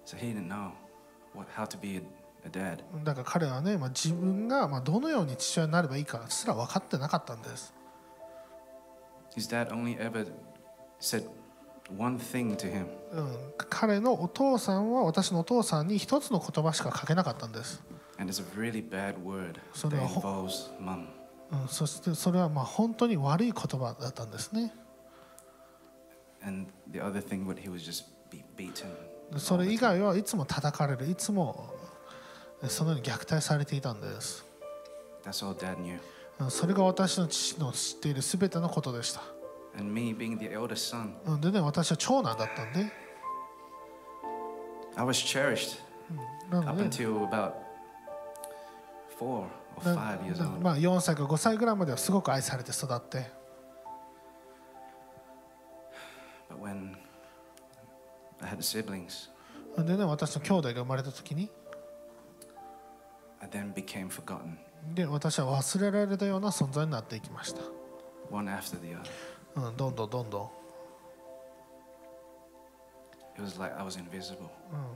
[0.07, 0.71] So he didn't know
[1.35, 2.03] what, how to be a,
[2.47, 2.83] a dad.
[3.05, 7.75] だから彼はね、まあ、自分がまあどのように父親になればいいかすら分かってなかったんです。
[9.37, 10.27] His dad only ever
[11.01, 11.29] said
[11.97, 12.87] one thing to him.
[13.13, 17.83] うん、彼のお父さんは私のお父さんに一つの言葉しかかけなかったんです、
[18.23, 21.09] and it's a really bad word that involves mum.
[21.51, 24.73] うん、そしてそれはまあ本当に悪い言葉だったんですね
[26.43, 28.87] And the other thing would he was just be beaten.
[29.39, 31.75] それ以外はいつも叩かれるいつも
[32.63, 34.45] えそのように虐待されていたんです
[35.25, 35.99] That's all dad knew.
[36.39, 39.21] うんそれが私の父の知っている全てのことでした
[39.77, 42.93] And me being the eldest son, うんでね私は長男だったんで
[44.97, 45.81] I was cherished
[46.51, 47.72] な up until about
[50.61, 53.31] まあ、4歳か5歳ぐらいまではすごく愛されて育って。
[59.79, 61.51] でね私の兄弟が生まれた時に。
[64.95, 67.61] で私は忘れられたような存在になっていきました.
[69.55, 70.51] うん、どんどんどんどん。
[73.35, 74.49] It was like I was invisible.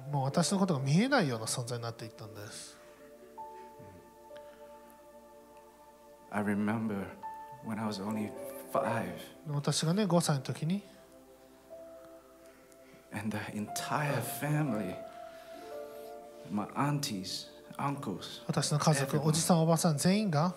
[0.07, 2.76] うん、もう私のことが見えないような存在になっていったんです
[6.37, 7.07] I remember
[7.65, 8.31] when I was only
[8.71, 9.09] five,
[9.49, 10.83] 私がね5歳の時に
[13.11, 14.95] and the entire family,
[16.51, 17.47] my aunties,
[17.79, 20.55] uncles, 私の家族おじさんおばさん全員が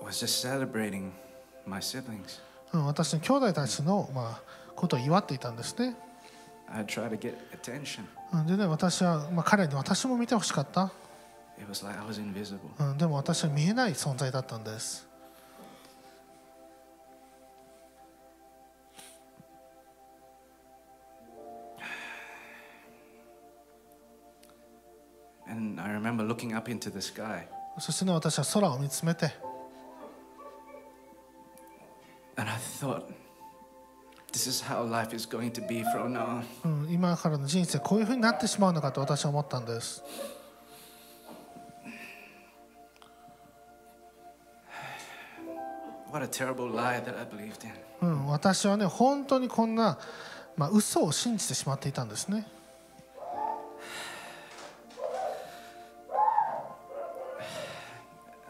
[0.00, 1.10] was just celebrating
[1.66, 2.40] my siblings.
[2.72, 4.42] うん、私の兄弟たちの、まあ、
[4.76, 5.96] ことを祝っていたんですね、
[8.46, 10.90] で、ね、私は、まあ、彼に私も見てほしかった、
[12.78, 15.06] うん、でも私は見えない存在だったんです。
[27.78, 29.32] そして、ね、私は空を見つめて。
[34.32, 36.42] This is how life is going to be from now.
[36.64, 40.02] うん、今からの人生こういうふうになってしまうのかと私は思ったんです、
[46.10, 47.72] What a terrible lie that I believed in.
[48.00, 49.98] うん、私はね本当にこんな、
[50.56, 52.46] まあ、嘘を信じてしまっていたんですね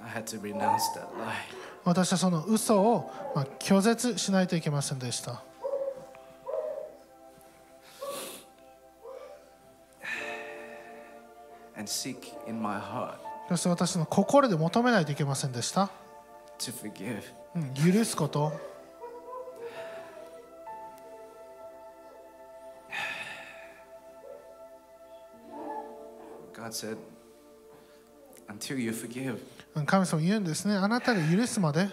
[0.04, 1.62] I had to renounce that lie.
[1.84, 5.42] 私はその嘘を、まあ、拒絶しないといけませんでした
[11.82, 13.18] and seek in my heart
[13.48, 15.90] そして私の心で求めないといけませんでした、
[16.58, 17.22] to forgive.
[17.56, 18.52] うん、許すこと、
[26.54, 26.96] God said,
[28.48, 29.38] until you forgive,
[29.74, 31.88] うん神様言うんですねあなたが許すまで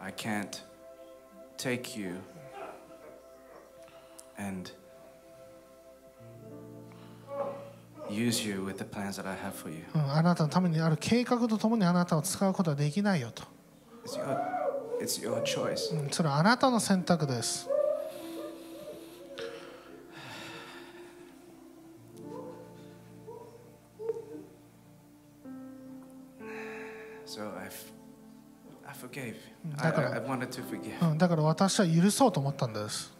[0.00, 0.62] I can't
[1.58, 2.14] take you
[4.38, 4.70] and
[9.94, 13.42] あなたのためにある計画とともにあなたを使うことはできないよと。
[15.00, 15.20] It's
[16.12, 17.68] それはあなたの選択です。
[31.18, 33.12] だから私は許そうと思ったんです。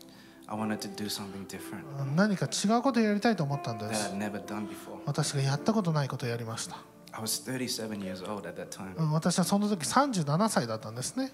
[0.46, 4.98] I wanted to do something different うん何か違うことをやりたいと思ったんです never done before.
[5.06, 6.76] 私がやったことないことをやりました、
[7.12, 8.96] I was 37 years old at that time.
[8.96, 11.32] うん、私はその時37歳だったんですね、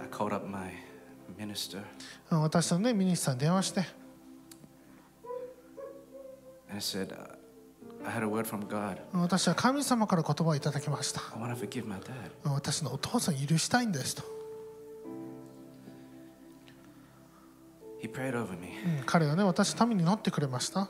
[0.00, 0.72] I called up my
[1.38, 1.82] minister
[2.30, 3.80] うん、私のねミニスさんに電話して
[6.70, 7.38] I said, uh,
[8.06, 8.98] I had a word from God.
[9.12, 12.12] うん私は神様から言葉をいただきました I want to forgive my dad.
[12.44, 14.22] うん私のお父さん許したいんですと、
[19.06, 20.88] 彼はね私のために祈ってくれました。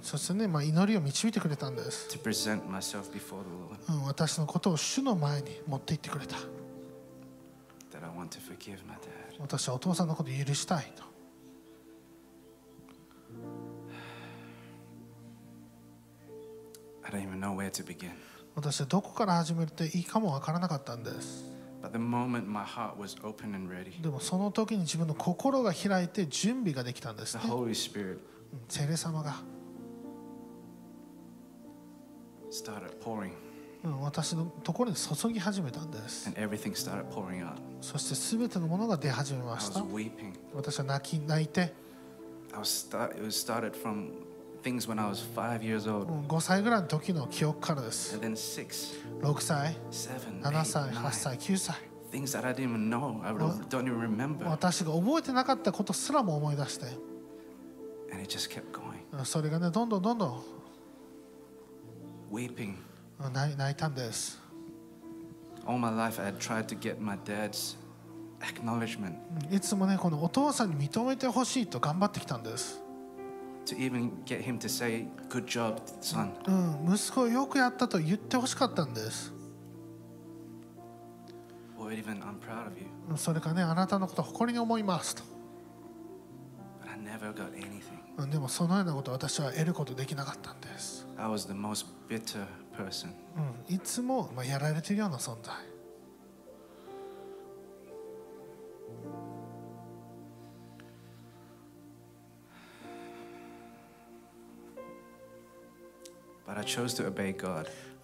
[0.00, 2.08] そしてね、まあ、祈りを導いてくれたんです。
[4.06, 6.36] 私のことを主の前に持っていってくれた。
[9.40, 11.04] 私はお父さんのことを許したいと。
[18.54, 21.51] 私はどこから始めていいかも分からなかったんです。
[24.02, 27.42] でもその時に自分の心が開いて準備ができたんです、ね。
[28.82, 29.36] レ霊様が
[34.00, 36.30] 私のところに注ぎ始めたんです。
[37.80, 39.80] そして全てのものが出始めました。
[40.54, 41.72] 私は泣き泣いて。
[46.28, 48.16] 5歳ぐらいの時の記憶からです。
[49.20, 49.76] 6歳、
[50.42, 51.76] 7歳、8歳、9歳。
[54.50, 56.86] 私が覚えてなかったことすらも思い出して。
[59.24, 60.42] それがねどんどんどんどん。
[63.32, 64.38] 泣いたんです。
[69.50, 72.81] いつもねこのお父さんに認めてほしいと頑張ってきたんです。
[73.66, 76.30] To even get him to say, "Good job, son."
[76.86, 79.32] うん息子よくやったと言ってほしかったんです
[81.78, 82.86] or even I'm proud of you.
[83.10, 85.22] うんそれかねあなたのことを誇りに思いますと
[86.84, 87.80] But I never got anything.
[88.18, 92.46] うんでもそのようなことを私は得ることできなかったんです、I was the most bitter
[92.76, 93.08] person.
[93.68, 95.52] うん、いつもまあやられているような存在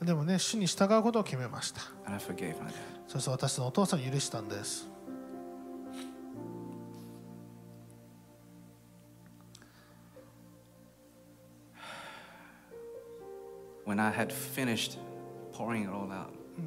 [0.03, 1.81] でもね、主に従うことを決めました。
[3.09, 4.89] そして私のお父さんを許したんです。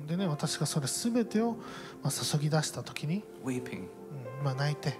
[0.08, 1.56] でね、私がそれすべてを、
[2.02, 3.24] まあ、注ぎ出したときに、
[4.40, 4.98] うんまあ泣いて、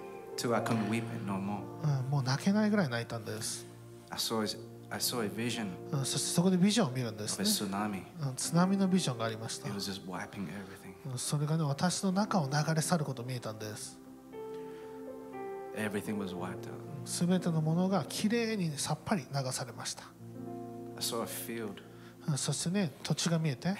[1.82, 3.66] うん、もう泣けないぐらい泣いたんです。
[4.10, 4.58] I saw ゃ
[4.92, 5.68] I saw a vision.
[5.90, 9.68] うん、そしてそこでビジョンを見るんですね、津波のビジョンがありました。
[9.68, 11.10] It was just wiping everything.
[11.10, 13.98] うんそれがね私の中を流れ去ることが見えたんです。
[15.74, 17.26] Everything was wiped out.
[17.28, 20.04] 全てのものがきれいにさっぱり流されました、
[20.96, 21.82] I saw a field.
[22.28, 23.74] うんそしてね土地が見えて、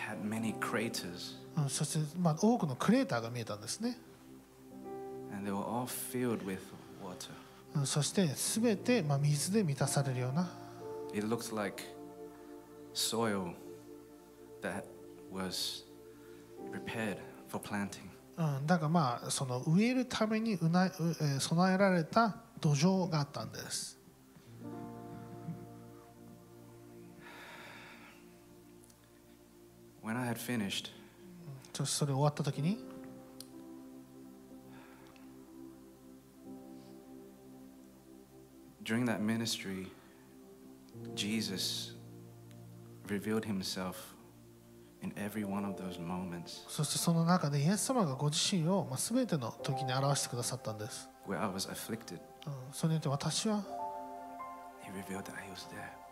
[1.69, 3.99] そして、まあ、多くのクレーターが見えたんですね、
[5.31, 6.59] and they were all filled with
[7.05, 7.31] water.
[7.77, 10.49] うんそして全て、まあ、水で満たされるような
[11.14, 11.84] It looked like
[12.94, 13.54] soil
[14.62, 14.86] that
[15.32, 15.84] was
[16.72, 18.10] prepared for planting.
[18.38, 23.98] うん、だからまあその植えるためにうな、うえー備えられた土壌があったんです。
[30.04, 30.92] When I had finished,
[31.74, 32.78] そしてそれ終わった時に
[38.84, 39.88] during that ministry,
[41.15, 41.97] Jesus
[43.07, 43.95] revealed himself
[45.03, 51.09] in every one of those moments そしてその中でイエス様がご自身を、まあ、全ての時に表してくださったんです。
[51.27, 52.21] where I was afflicted.
[52.47, 53.63] うん、それによって私は、
[54.83, 56.03] He revealed that He was there.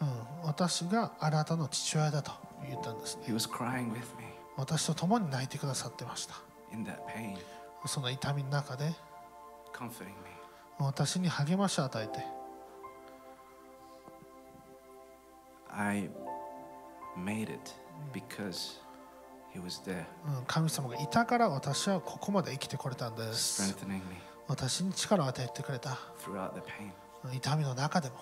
[0.00, 2.32] うん、私があなたの父親だと
[2.68, 3.34] 言ったんですね He。
[3.34, 4.24] was crying with me
[4.56, 6.34] 私と共に泣いてくださってました。
[6.72, 7.36] in that pain,
[7.86, 8.92] その痛みの中で
[9.72, 10.34] comforting me.
[10.78, 12.33] 私に励ましを与えて
[15.73, 16.09] I
[17.17, 17.59] made it
[18.13, 18.79] because
[19.53, 23.63] He was there, うん神様がいたから私はここまで生きてこれたんです。
[23.63, 24.01] strengthening me
[24.47, 25.97] 私に力を与えてくれた。
[26.23, 27.35] throughout the pain.
[27.35, 28.15] 痛みの中でも。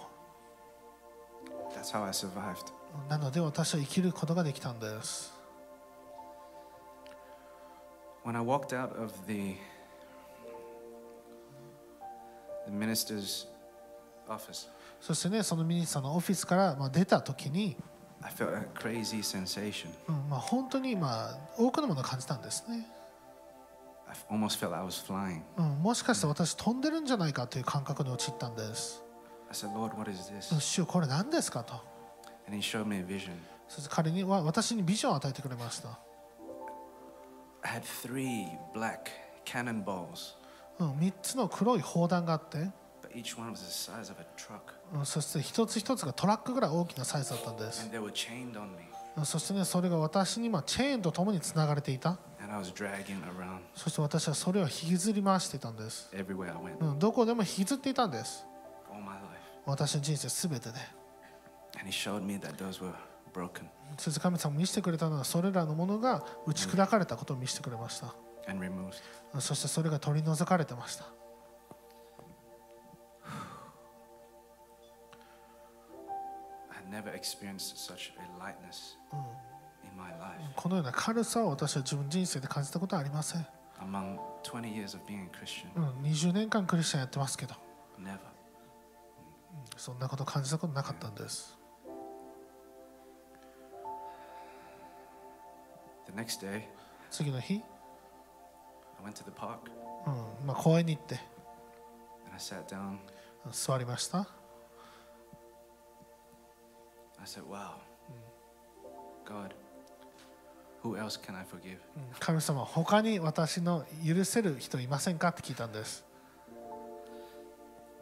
[1.75, 2.71] That's how I survived.
[3.09, 5.33] なので私は生きることができたんです。
[8.25, 9.55] When I walked out of the
[12.65, 13.47] the minister's
[14.27, 14.69] office,
[15.02, 17.76] そしてね、そのミニスターのオフィスからまあ出た時に、
[18.22, 19.88] I felt a crazy sensation.
[20.08, 22.86] うんまあ、本当にまあ多くのものを感じたんですね、
[24.06, 25.42] I almost felt I was flying.
[25.58, 25.82] うん。
[25.82, 29.02] もしかして私飛んでるんじゃないかという感覚に陥ったんです。
[29.48, 30.60] I said, Lord, what is うん this?
[30.60, 31.74] 主よこれ何ですかと。
[32.46, 33.32] And He showed me a vision.
[33.66, 35.98] そして彼には私にビジョンを与えてくれました。
[37.62, 39.10] I had three black
[39.44, 40.36] cannonballs,
[40.78, 42.70] うん、3つの黒い砲弾があって、
[45.04, 47.90] そして一つ一つがトラックぐらい大きなサイズだったんです。
[49.24, 52.18] そしてね、それが私にまあチェーンとともにつながれていた。
[53.74, 56.10] そして私はそれを引きずり回していたんです。
[56.98, 58.46] どこでも引きずっていたんです。
[59.66, 60.76] 私の人生すべてで。
[63.98, 68.14] そして神様見せてくれたのはそれらのものが打ち砕かれたことを見せてくれました。
[69.40, 71.04] そしてそれが取り除かれてました。
[80.56, 83.46] このような軽さを私は自分人生で感じたことはありません。
[86.02, 87.54] 20年間クリスチャンやってますけど、
[89.76, 91.58] そんなこと感じたことなかったんです。
[97.10, 97.62] 次の日、
[100.06, 101.18] うんまあ、公園に行って、
[103.50, 104.26] 座りました。
[107.22, 107.74] I said, Wow,
[109.24, 109.54] God,
[110.82, 111.78] who else can I forgive?
[111.96, 116.04] うん神様、他に私の許せる人いませんかって聞いたんです。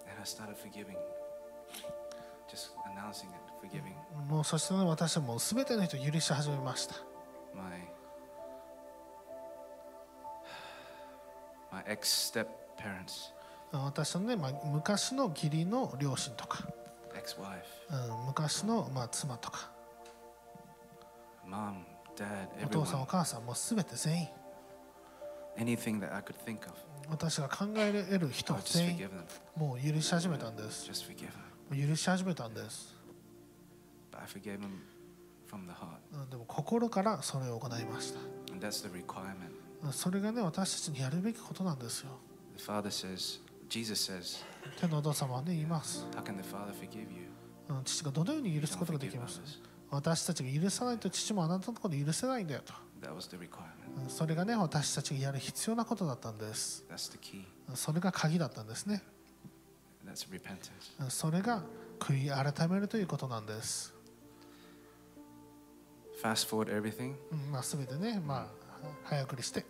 [0.08, 0.96] And I started forgiving,
[2.48, 3.92] just announcing it, forgiving
[4.26, 6.94] もうそしてね私はもう全ての人を許し始めました。
[7.54, 7.64] my
[11.70, 12.46] my ex step
[12.78, 13.34] parents,
[13.70, 16.64] 私のね、まあ、昔の義理の両親とか、
[17.30, 19.70] ex wife, うん、昔の、まあ、妻とか、
[21.46, 21.84] mom,
[22.16, 24.28] dad, お父さん、お everyone, 母さん、もう全て全員、
[25.56, 26.74] anything that I could think of,
[27.08, 29.24] 私が考えられる人 I would just 全員 forgive、them.
[29.56, 30.88] もう許し始めたんです。
[30.90, 31.76] Just forgive them.
[31.76, 32.94] もう許し始めたんです。
[34.10, 34.80] But I forgave them
[35.50, 35.98] from the heart.
[36.12, 38.20] うんでも心からそれを行いました。
[38.52, 39.52] And that's the requirement.
[39.82, 42.10] うんそれがね、私たちにやるべきことなんですよ。
[42.56, 44.44] The Father says, Jesus says,
[44.80, 46.06] 天のお父様はね、言います。
[47.84, 49.40] 父がどのように許すことができます？
[49.90, 52.72] 私たちが許さないと父もあなたのこと許せないんだよと。
[54.08, 56.84] それがね私たちがやる必要なことだったんです。
[57.74, 59.02] それが鍵だったんですね。
[61.08, 61.62] それが
[62.00, 63.94] 悔い改めるということなんです、
[66.20, 66.48] Fast
[67.50, 68.46] まあ、全てね、まあ、
[69.04, 69.64] 早送りして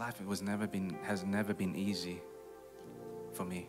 [0.00, 2.22] Life was never been has never been easy
[3.34, 3.68] for me.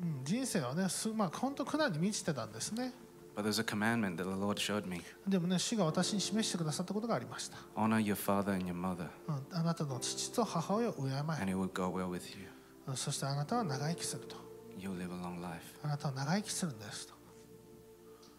[0.00, 2.92] うん人生はねす、まあ、本当苦難に満ちてたんですね
[3.34, 5.02] But there's a commandment that the Lord showed me.
[5.26, 12.46] でもね主が私に示してくださったことがありました、Honor your father and your mother, うん、あなたの父と母親を敬 and え、it will go well with you.
[12.86, 14.36] うんそしてあなたは長生きすると
[14.78, 15.60] You'll live a long life.
[15.82, 17.14] あなたは長生きするんですと、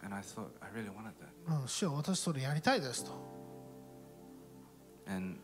[0.03, 1.61] And I thought I really wanted that.
[1.61, 3.11] うん、主は私それやりたいですと
[5.07, 5.37] And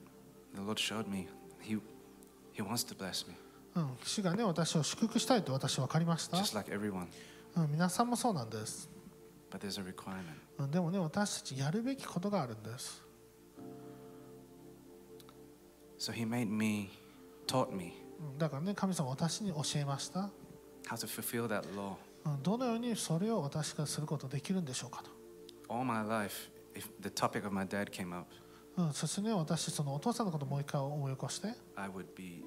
[0.56, 1.28] the Lord showed me
[1.62, 1.80] He
[2.54, 3.36] He wants to bless me,
[3.76, 7.08] うん、主がね私を祝福したいと私は分かりました、just like everyone.
[7.56, 8.90] うん、皆さんもそうなんです、
[9.50, 10.24] But there's a requirement.
[10.58, 13.04] うん、でもね私たちやるべきことがあるんです
[15.98, 16.90] So He made me,
[17.48, 20.30] taught me うんだからね神様は私に教えました、
[20.88, 21.96] how to fulfill that law.
[22.26, 25.10] うん、どのようにそれを私がすることできるんでしょうかと、
[25.74, 28.28] All my life, if the topic of my dad came up,
[28.80, 32.46] うん、そしてね私そのお父さんのことをもう一回思い起こして、I would be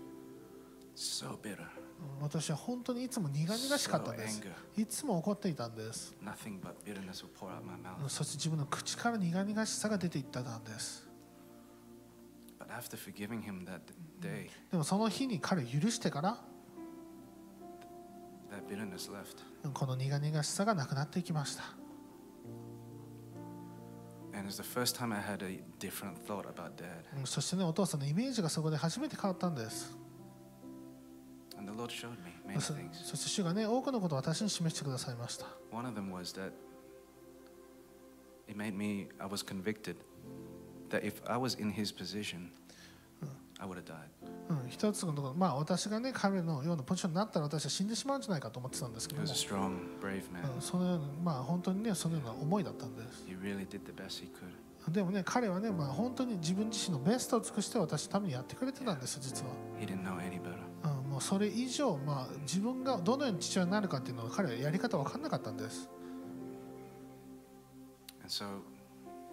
[0.96, 4.42] so bitter, うん私は本当にいつも苦々しかったんです。
[4.76, 6.14] いつも怒っていたんです.
[8.08, 11.06] そして自分の口から苦々しさが出ていったんです。
[14.18, 16.38] Day, でもその日に彼を許してから、
[19.74, 21.64] この苦々しさがなくなっていきました
[24.33, 27.03] And it's the first time I had a different thought about dad.
[27.17, 29.95] うんそしてねお父さんのイメージがそこで初めて変わったんです
[31.57, 32.93] And the Lord showed me many そ things.
[33.03, 36.51] そして主がね多くのことを私に示してくださいました One of them was that
[38.47, 39.95] it made me, I was convicted
[40.89, 42.51] that if I was in his position,
[44.48, 53.66] うん、一つのところ、まあ、私がね彼のようなポジションになったら私は死んでしまうんじゃないかと思ってたんですけどもう.ん、そのようなまあ本当にねそのような思いだったんです really.
[54.92, 59.52] でもね彼はね、まあ、本当に自分自身のベストを尽くして私のためにやってくれてたんです実は.
[60.84, 65.88] うん、もうそれ以上、まあ、自分がどのように父親になるかっていうのは彼はやり方分かんなかったんです
[68.20, 68.44] And so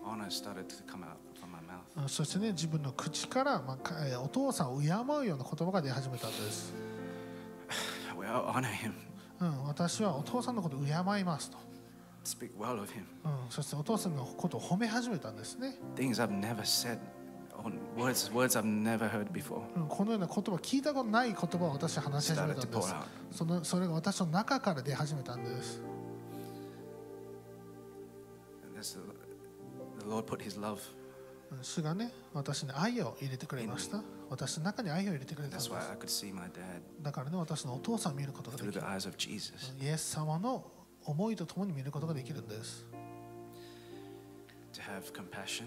[0.06, 1.18] honor started to come out
[2.08, 4.90] そしてね自分の口から、まあお父さんを敬う
[5.26, 6.74] ような言葉が出始めたんです、
[8.18, 8.94] Well, honor him,
[9.42, 11.58] うん、私はお父さんのことを敬いますと、
[12.24, 13.04] speak well of him.
[13.26, 17.00] うん、そしてお父さんのことを褒め始めたんですね Things I've never said,
[17.64, 19.62] or words, words I've never heard before.
[19.76, 22.96] うんこのような言葉聞いたことない言葉を私は話し始めたんです.
[23.32, 25.82] そのそれが私の中から出始めたんです
[30.00, 30.80] the Lord put his love.
[31.52, 34.02] うん主がね私に愛を入れてくれました。
[34.30, 35.72] 私の中に愛を入れてくれたんです。
[37.02, 38.82] だからね私のお父さんを見ることができる.
[39.82, 40.64] イエス様の
[41.06, 42.86] 思いとともに見ることができるんです、
[44.74, 45.64] To have compassion,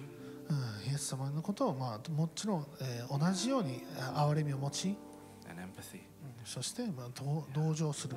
[0.48, 4.96] うん、イエス様のことを、まあ、もちろん、えー同じようにえー憐れみを持ち、
[5.48, 5.62] and
[6.44, 8.16] そして、まあ、同同情する。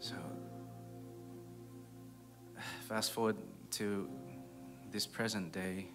[0.00, 0.14] So,
[2.88, 3.36] fast forward
[3.72, 4.08] to
[4.90, 5.86] this present day,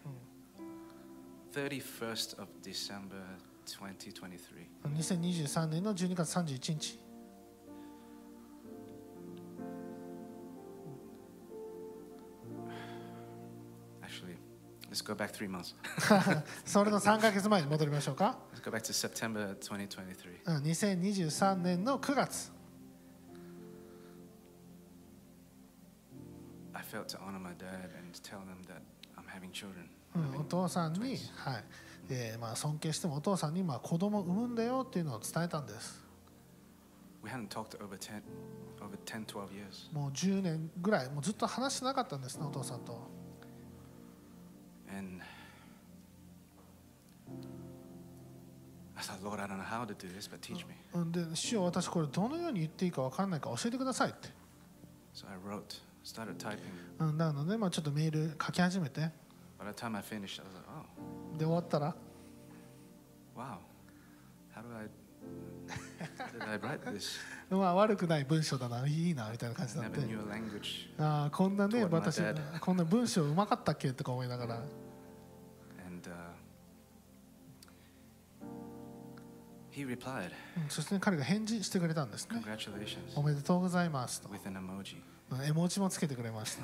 [1.54, 3.22] 31st of December
[3.66, 4.68] 2023.
[4.96, 7.00] 2023年の12月31日
[14.02, 14.38] Actually,
[14.90, 15.76] let's go back three months.
[16.66, 20.58] それの3ヶ月前に戻りましょうか let's go back to September 2023.
[20.58, 22.52] うん2023年の9月
[30.40, 31.18] お父さんに、はい
[32.10, 36.06] えーまあ、尊敬してもお父さんに、まあ、子供を産むんだよっていうのを伝えたんです
[37.24, 38.22] We hadn't talked over 10,
[38.80, 39.94] over 10 12 years.
[39.94, 43.10] もう10年ぐらいもうずっと話してなかったんですねお父さんと
[44.90, 45.22] And
[48.96, 50.74] I thought, Lord, I don't know how to do this, but teach me.
[50.94, 54.30] うんで主よ私これどのように言っていいか分からないから教えてくださいって、
[55.14, 55.87] So I wrote.
[57.00, 59.02] うんなので、まあ、ちょっとメール書き始めて。
[61.38, 61.96] で、終わったら？
[67.50, 70.00] まあ悪くない文章だな、いいなみたいな感じだって。
[71.00, 72.22] ああ、こんなね、私、
[72.62, 73.92] こんな文章うまかったっけ？
[73.94, 74.62] とか思いながら。
[80.70, 82.42] そして彼が返事してくれたんですね。
[83.16, 84.22] おめでとうございます。
[85.32, 86.62] うん絵文字もつけてくれました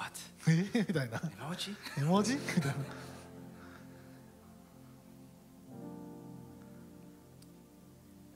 [0.00, 0.12] What?
[0.48, 1.74] えーみたいな Emoji?
[1.98, 2.74] 絵文字みたいな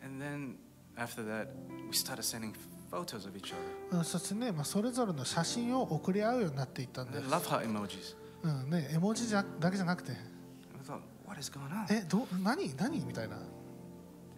[0.03, 0.57] And then
[0.97, 1.49] after that,
[1.89, 2.55] we started sending
[2.91, 3.99] photos of each other.
[3.99, 8.17] うんそしてね、まあ、それぞれの写真を送り合うようになっていったんです、love heart emojis.
[8.43, 10.17] うんね、絵文字じゃだけじゃなくて I
[10.87, 11.87] thought, what is going on?
[11.93, 13.37] えど何何みたいな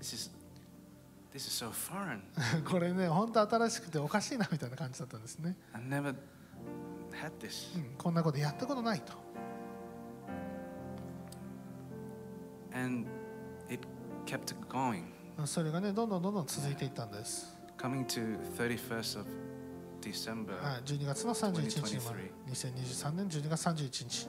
[0.00, 0.30] This is
[1.32, 2.20] this is so foreign.
[2.68, 6.14] これね本当新しくておかしいなみたいな感じだったんですね、I never
[7.12, 7.76] had this.
[7.76, 9.12] うん、こんなことやったことないと
[12.74, 13.06] And
[13.68, 13.86] it
[14.26, 15.04] kept going.
[15.38, 19.28] うんそれがねどんどんどんどん続いていったんです、Coming to 31st of
[20.00, 24.28] December, はい、12月の31日まで2023年12月31日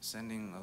[0.00, 0.60] sending a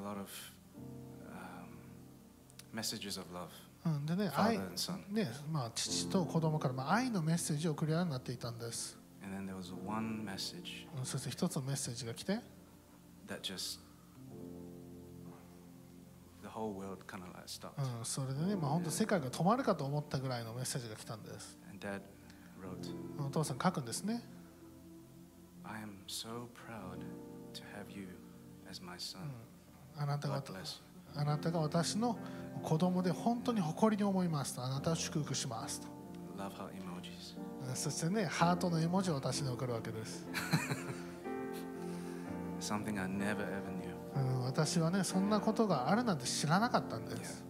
[4.75, 8.97] さんで、まあ父と子供からまあ愛のメッセージを送り合うようになっていたんです。
[11.03, 12.39] そして一つのメッセージが来て、
[17.99, 21.57] うん、それでね、まあ本当世界が止まるかと思ったぐらいのメッセージが来たんです。
[23.19, 24.23] お父さん書くんですね。
[29.97, 30.85] あなたが bless you."
[31.15, 32.17] あなたが私の
[32.61, 34.63] 子供で本当に誇りに思いますと。
[34.63, 35.87] あなたを祝福しますと。
[37.73, 40.25] そしてね、ハートの絵文字を私に送るわけです。
[42.59, 43.95] Something I never ever knew.
[44.15, 47.43] うん、私はね、そんなことがあるなんて知らなかったんです。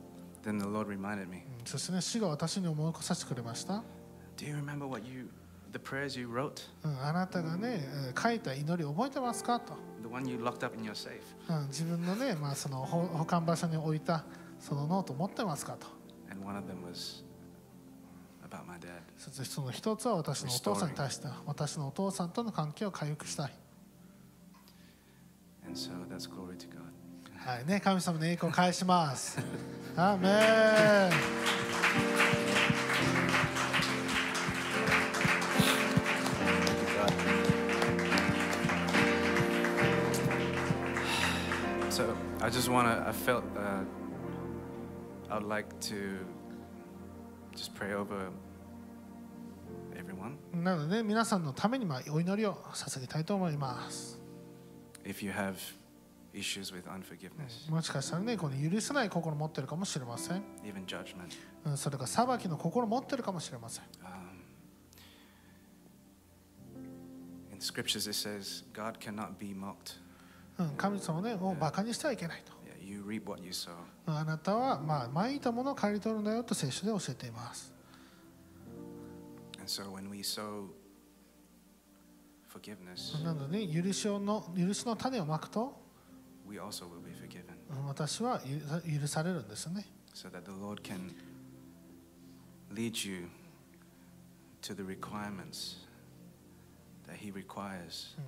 [0.44, 3.84] Then the Lord reminded me, うんそしてね、主が私に思い起こさせてくれました。
[4.38, 5.30] "Do you remember what you,
[5.76, 9.74] the prayers you wrote, うん、あなたがね、えー書いた祈り覚えてますかと。
[10.02, 11.20] the one you locked up in your safe?"
[11.50, 14.24] うん、自分のね、まあ、その保保管場所に置いた
[14.60, 15.88] そのノート持ってますかと。
[16.32, 17.24] And one of them was
[18.48, 19.02] about my dad.
[19.18, 23.54] そしてその一つは私のお父さんに対して私のお父さんとの関係を回復したい。
[25.66, 26.86] And so that's glory to God.
[27.38, 29.38] はいね、神様の栄光を返します。
[29.98, 31.10] アーメ
[32.42, 32.45] ン
[42.46, 43.84] I just want to, I felt uh,
[45.32, 46.20] I would like to
[47.56, 48.30] just pray over
[49.98, 50.38] everyone.
[50.54, 54.22] なので、皆さんのためにまあお祈りを捧げたいと思います。
[55.04, 55.56] If you have
[56.36, 60.44] issues with unforgiveness, もしかしたらね、この許せない心を持ってるかもしれません。
[60.64, 61.36] even judgment,
[61.66, 63.86] うんそれが裁きの心を持ってるかもしれません。
[64.04, 64.44] um,
[67.54, 70.05] in scriptures it says God cannot be mocked.
[70.78, 72.54] 神様ねをバカにしてはいけないと。
[74.08, 77.74] あなたはまあ巻いたものを刈り取るんだよと聖書で教えています。
[83.24, 85.76] なので許しをの、許しの種をまくと、
[87.86, 88.40] 私は
[89.02, 89.86] 許されるんですね。
[90.14, 90.30] So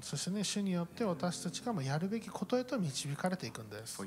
[0.01, 3.97] そしてね、主によって私たちがやるべきことへと導かれていくんです。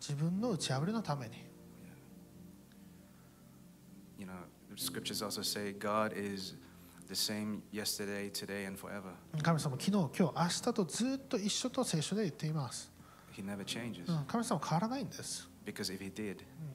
[0.00, 1.34] 自分の打ち破りのために。
[9.42, 12.90] 神様、昨日、今日、明日とずっと一緒と聖書で言っています。
[14.26, 15.48] 神様、変わらないんです。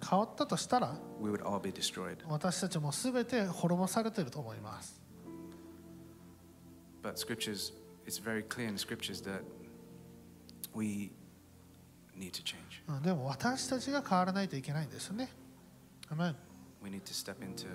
[0.07, 0.97] 変わったとしたら、
[2.27, 5.01] 私たちもすべて滅ぼされていると思います。
[7.03, 7.73] But scriptures,
[8.05, 9.41] it's very clear in the scriptures that
[10.73, 11.11] we
[12.17, 12.81] need to change.
[12.87, 15.29] うんでも私たちが変わらないといけないんですよね。
[16.09, 16.35] アメン
[16.83, 17.67] We need to step into,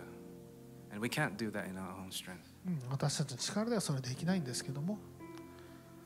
[0.91, 2.39] and we can't do that in our own strength.
[2.67, 4.99] うん私たちの力ではそれできないんですけども、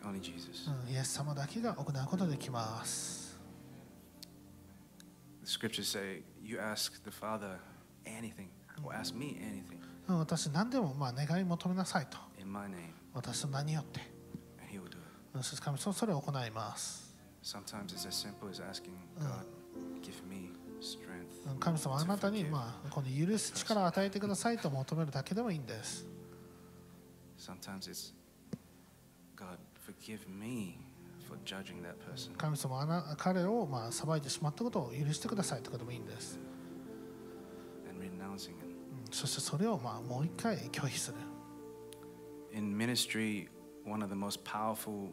[0.03, 0.71] Only Jesus.
[0.71, 3.39] うんイエス様だけが行うことができます。
[5.45, 7.59] The scriptures say, You ask the Father
[8.05, 8.49] anything,
[8.83, 9.79] or ask me anything
[10.09, 12.19] うん私、何でもまあ願い求めなさいと。
[12.41, 14.01] in my name, 私の名によって。
[15.79, 17.15] そ,それを行います。
[21.59, 26.07] 神様あなたに、まあ、この許す力を与えてくださいと求めるだけでもいいんです。
[32.37, 36.39] 神様あ彼を、まあ、裁いてしまったことを許してくださいとかでもいいんです。
[39.11, 41.17] そしてそれを、まあ、もう一回拒否する。
[42.56, 43.48] In ministry,
[43.86, 45.10] one of the most powerful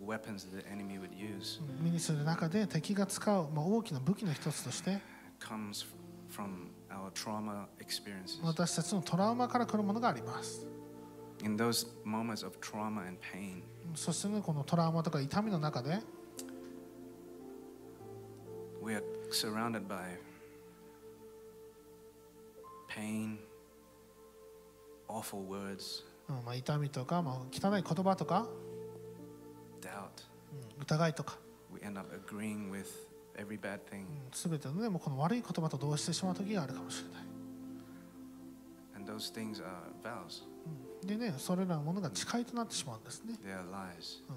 [0.00, 4.98] weapons that the enemy would use ミニストリーの中で敵が使う、まあ、大きな武器の一つとして
[5.40, 5.86] comes
[6.30, 8.44] from our trauma experiences.
[8.44, 10.66] 私たちのトラウマから来るものがあります
[11.42, 13.62] In those moments of trauma and pain,
[13.94, 16.00] そしてねこのトラウマとか痛みの中で
[18.82, 20.16] we are surrounded by
[22.88, 23.38] pain,
[25.08, 26.04] awful words,
[26.41, 28.47] まあ、痛みとか、まあ、汚い言葉とか、
[30.79, 31.37] 疑いとか、
[34.31, 37.25] 全てのでもこの悪い言葉と同してしまう時があるかもしれない。
[41.03, 43.35] でね、それらのものが誓いとなってしまうんですね。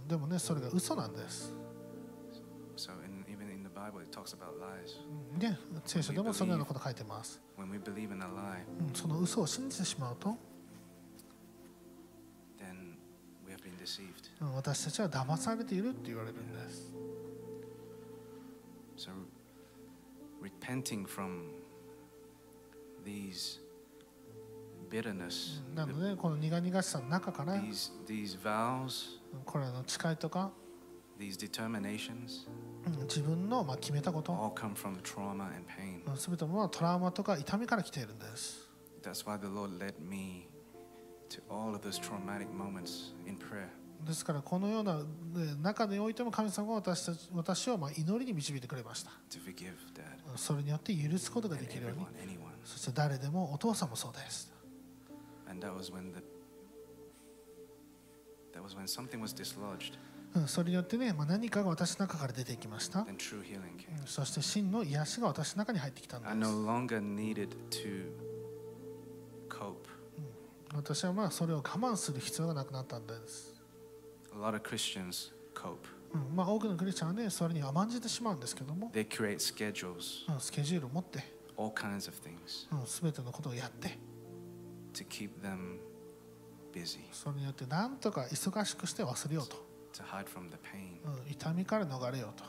[0.08, 1.52] でもね、それが嘘なんです。
[2.76, 2.90] So
[5.84, 7.40] 聖書でもそのようなこと書いてます。
[8.94, 10.36] その嘘を信じてしまうと、
[14.54, 16.92] 私たちは騙されているって言われるんです
[18.96, 19.10] So,
[20.40, 21.48] repenting from
[23.04, 23.58] these
[24.90, 30.52] bitterness, なのでこの苦々しさの中から、うん these these vows, これらの誓いとか、
[31.18, 32.46] these determinations,
[32.86, 36.08] うん自分のまあ決めたこと、all come from trauma and pain.
[36.08, 38.70] うんすべてのもトラウマとか痛みから来ているんです
[39.02, 40.46] That's why the Lord led me
[44.04, 45.04] ですからこのようなね
[45.62, 49.10] 中においても神様が私たち私をまあ祈りに導いてくれました。
[50.36, 52.04] それによって許すことができるように.
[52.64, 54.52] そして誰でもお父さんもそうです。
[60.46, 63.04] それによってね、まあ、何かが私の中から出てきました、
[64.06, 66.34] そして真の癒しが私の中に入ってきたんです
[70.74, 73.54] 私はまあそれを我慢する必要がなくなったんです、
[74.34, 75.76] A lot of Christians cope.
[76.12, 81.18] うんまあ、多くのクリスチャンはねそれに甘んじてしまうんですけども、They create schedules, うんスケジュールを持って、
[81.56, 83.98] all kinds of things うん、全てのことをやって
[84.92, 85.78] to keep them
[86.72, 89.56] busy, それによって何とか忙しくして忘れようと、
[89.92, 91.04] to hide from the pain.
[91.24, 92.44] うん、痛みから逃れようと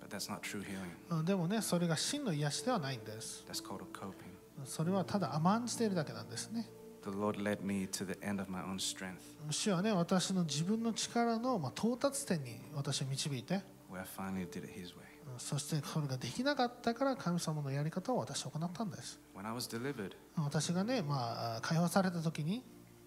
[0.00, 1.18] But that's not true healing.
[1.18, 4.37] うんでもねそれが真の癒しではないんです That's called coping.
[4.64, 6.68] それはただ甘んじているだけなんですね
[7.04, 9.18] The Lord led me to the end of my own strength,
[9.50, 15.06] 主はね私の自分の力のまあ到達点に私を導いて where I finally did it His way.
[15.32, 22.64] うんそしてそれができなかったから神様のやり方を私は行ったんです When I was delivered, 私がねまあ解放された時に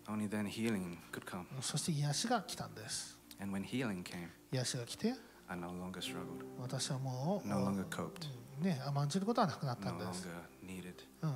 [0.08, 1.44] only then healing could come.
[1.62, 5.14] そして癒しが来たんです And when healing came, 癒しが来て
[5.48, 8.28] I no longer struggled, 私はもう no longer coped,
[8.62, 10.28] ね甘んじることはなくなった no んです
[10.64, 11.34] longer needed うん to.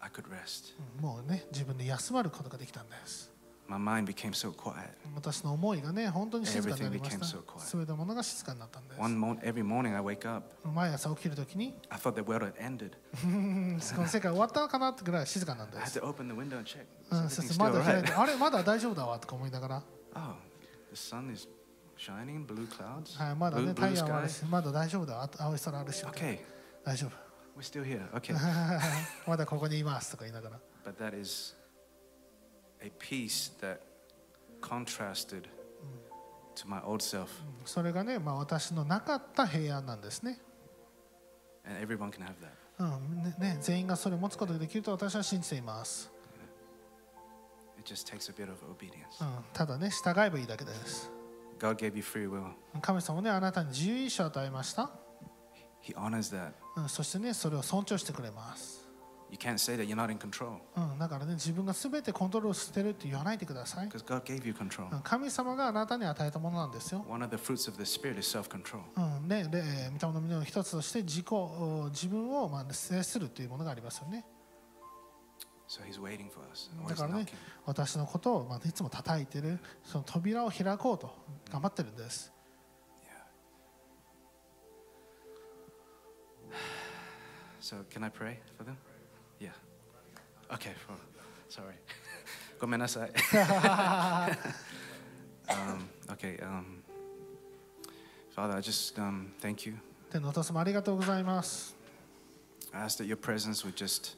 [0.00, 0.74] I could rest.
[0.98, 3.30] うんもうね自分で休まることができたんです
[3.68, 4.90] My mind became so quiet.
[5.16, 7.24] 私の思いがね本当に静かになりました.
[7.58, 12.92] すべてのものが静かになったんです One mo- every morning I wake up, 毎朝起きるときに I thought the world had ended.
[13.24, 16.84] うんこの世界終わったのかなってぐらい静かなんで I had す to open the window and check.
[17.10, 18.04] うん、そし everything て窓 still 開い?
[18.04, 19.82] てあれまだ大丈夫だわとか思いながら、
[20.14, 20.20] Oh,
[20.92, 21.48] the sun is
[21.98, 24.30] shining, blue clouds, はい、まだね太陽もある sky.
[24.30, 26.38] しまだ大丈夫だあと青い空あるし Okay,
[26.84, 27.25] 大丈夫
[27.56, 28.02] we're still here.
[28.14, 28.34] Okay.
[29.26, 31.54] まだここにいますとか言いながら But that is
[32.80, 33.78] a peace that
[34.60, 35.48] contrasted
[36.54, 37.28] to my old self.
[37.64, 40.38] それがね、まあ、私のなかった平安なんですね,、
[41.66, 42.50] And everyone can have that.
[42.78, 46.10] うんねね全員がそれを持つことができると私は信じています、
[47.78, 49.20] It just takes a bit of obedience.
[49.20, 51.10] うん、ただね従えばいいだけです
[51.58, 52.52] God gave you free will.
[52.82, 54.90] 神様ねあなたに自由意志を与えました、
[55.82, 56.52] He honors that.
[56.76, 58.86] うん、そしてねそれを尊重してくれます、
[59.30, 64.92] You can't say that you're not in control うん、だからね自分が全てコントロールしてるって言わないでください because God gave you control.
[64.92, 67.04] うん神様があなたに与えたものなんですよ。
[67.08, 68.80] One of the fruits of the Spirit is self control.
[68.96, 74.24] うんね、で、えー御霊の実の一つとして自己、お自分をまあ制するというものがありますよね。
[75.68, 76.70] So He's waiting for us.
[76.88, 77.26] だからね
[77.64, 81.12] 私のことをまあいつも叩いてる、その扉を開こうと
[81.50, 82.32] 頑張ってるんです。
[87.65, 88.77] So can I pray for them?
[89.39, 89.51] Yeah.
[90.53, 90.73] Okay.
[90.85, 90.95] For,
[91.49, 91.75] sorry.
[92.59, 93.11] ごめんなさい.
[95.47, 96.39] um, okay.
[96.41, 96.83] Um,
[98.35, 99.75] Father, I just um, thank you.
[100.11, 101.75] 天のお父様ありがとうございます。
[102.73, 104.15] I ask that your presence would just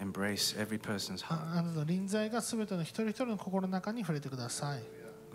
[0.00, 4.82] embrace every person's あ heart, あなたの臨在がすべての一人一人の心の中に触れてください。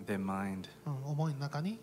[0.06, 0.66] their mind.
[0.86, 1.78] うん、思いの中に、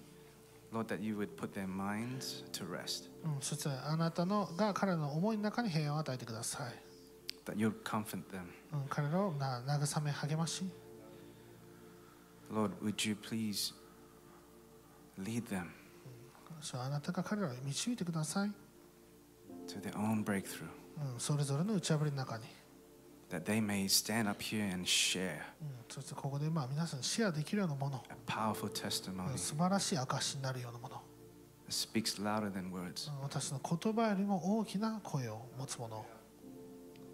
[0.75, 3.09] Lord, that you would put their minds to rest.
[3.25, 6.91] うん、そしてあなたのが彼らの思いの中に平安を与えてください。
[7.45, 8.45] that you'll comfort them.
[8.73, 10.63] うん彼らをな慰め励まし
[12.51, 13.73] Lord, would you please
[15.19, 15.67] lead them
[16.61, 18.51] 主はあなたが彼らを導いてください、
[19.67, 20.67] to their own breakthrough,
[21.13, 22.43] うん、それぞれの打ち破りの中に、
[23.28, 31.02] That they may stand up here and share うん、そしてここでまあ皆さんにシェアできるようなもの、a powerful う testimony ん素晴らしい証になるようなもの、
[31.68, 36.06] that speaks louder than words うん私の言葉よりも大きな声を持つもの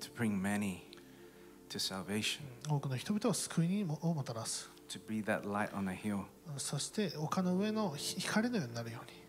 [0.00, 0.78] to bring many
[1.70, 6.24] to salvation, 多くの人々を救いにもをもたらす、to be that light on a hill.
[6.52, 9.22] うんそして丘の上のひ光のようになるように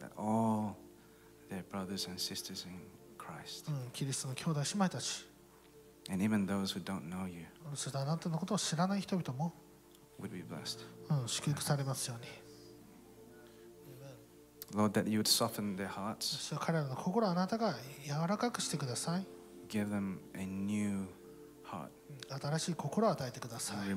[0.00, 0.74] that all
[3.92, 5.26] キリストの兄弟姉妹たち。
[7.94, 9.52] あなたのこと知らない人々も、
[11.26, 12.26] 祝福されますように。
[16.24, 17.74] し彼らの心あなたが
[18.04, 19.26] 柔らかくしてください。
[22.40, 23.88] 新しい心を与えてください。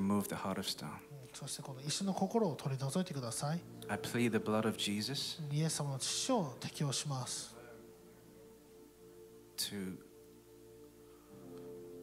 [1.32, 3.60] そしてこの石の心を取り除いてください。
[3.87, 7.55] I plead the blood of Jesus イエス様の血を適用します。
[9.57, 9.97] to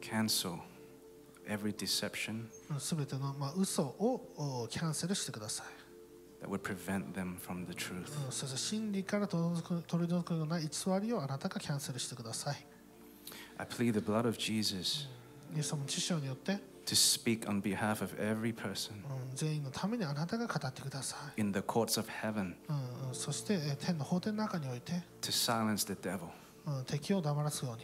[0.00, 0.58] cancel
[1.48, 2.44] every deception
[2.78, 5.66] すべてのまあ嘘をおキャンセルしてください。
[6.40, 8.26] that would prevent them from the truth.
[8.26, 10.68] うんそして真理から取り除く取り除くような偽
[11.02, 12.66] りをあなたがキャンセルしてください。
[13.56, 15.08] I plead the blood of Jesus
[15.54, 21.40] イエス様の知性によって、 to speak on behalf of every person うん全員のためにあなたが語ってください。
[21.40, 26.28] in the courts of heaven うんうんそしてえー天の法廷の中において、 to silence the devil
[26.66, 27.82] うん敵を黙らすように。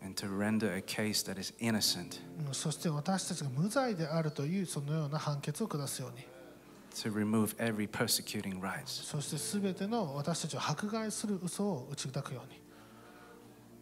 [0.00, 6.24] and to render a case that is innocent, うんそして私たちが無罪であるというそのような判決を下すように
[6.94, 12.60] to remove every persecuting rights そしてすべての私たちを迫害する嘘を打ち砕くように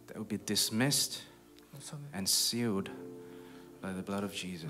[0.07, 1.21] that would be dismissed
[1.79, 2.89] それ and sealed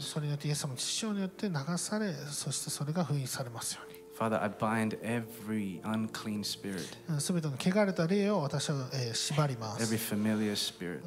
[0.00, 6.96] それによってイエス様の父親によって流されそしてそれが封印されますように Father, I bind every unclean spirit,
[9.80, 11.02] every す familiar spirit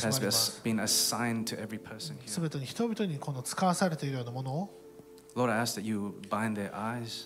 [0.00, 2.28] that 縛 has been assigned to every person す here.
[5.34, 7.24] Lord, I ask that you bind their eyes,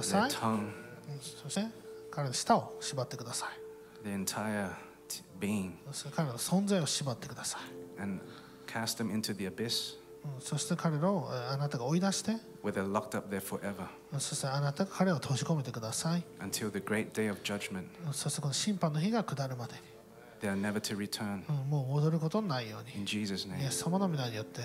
[0.00, 0.72] their tongue,
[4.02, 4.70] their entire
[5.10, 5.72] t- being,
[6.14, 8.22] 彼らの存在を縛ってください and
[8.66, 12.36] cast them into the abyss うんそして彼らをえーあなたが追い出して
[14.18, 17.84] そしてあなたが彼を閉じ込めてください until the great day of judgment.
[18.06, 19.74] うんそしてこの審判の日が下るまで
[20.40, 21.42] They are never to return.
[21.68, 24.62] もう戻ることのないよう In に Jesus' イ name, エス様の皆によって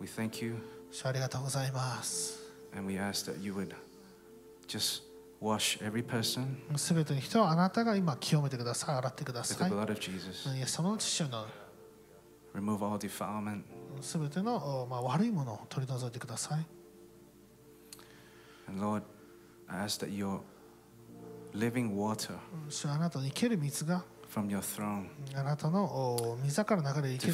[0.00, 0.56] we thank you
[0.90, 2.38] 主ありがとうございます
[2.76, 3.74] and we ask that you would
[4.66, 5.02] just
[5.44, 10.48] wash every person すべての人はあなたが今清めてください洗ってくだ with さ the い blood of Jesus.
[10.56, 11.46] イエス様の父の
[12.54, 13.62] Remove all defilement
[14.00, 16.66] すべての、おまあ、悪いものを取り除いてください
[18.68, 19.02] And Lord,
[19.68, 20.40] I ask that your
[21.54, 22.38] living water
[22.90, 24.04] あなたの生ける水が
[24.34, 25.08] from your throne
[25.38, 27.32] あなたのお水から流れる生け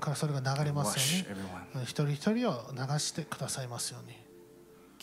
[0.00, 1.24] からそれが流れますよ
[1.74, 4.23] うに一人一人を流してくださいますように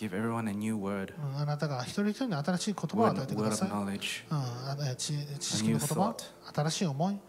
[0.01, 3.69] Give everyone a new word, うんあなたが一人一人に新しい言葉を word, 与えてく word だ of さい。
[3.69, 6.23] うん、knowledge 知知識の言葉 thought、
[6.55, 7.19] 新しい思い、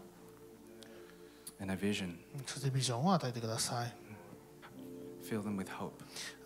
[1.61, 2.15] and a vision.
[2.47, 3.93] そしてビジョンを与えてください。
[5.23, 5.91] Fill them with hope.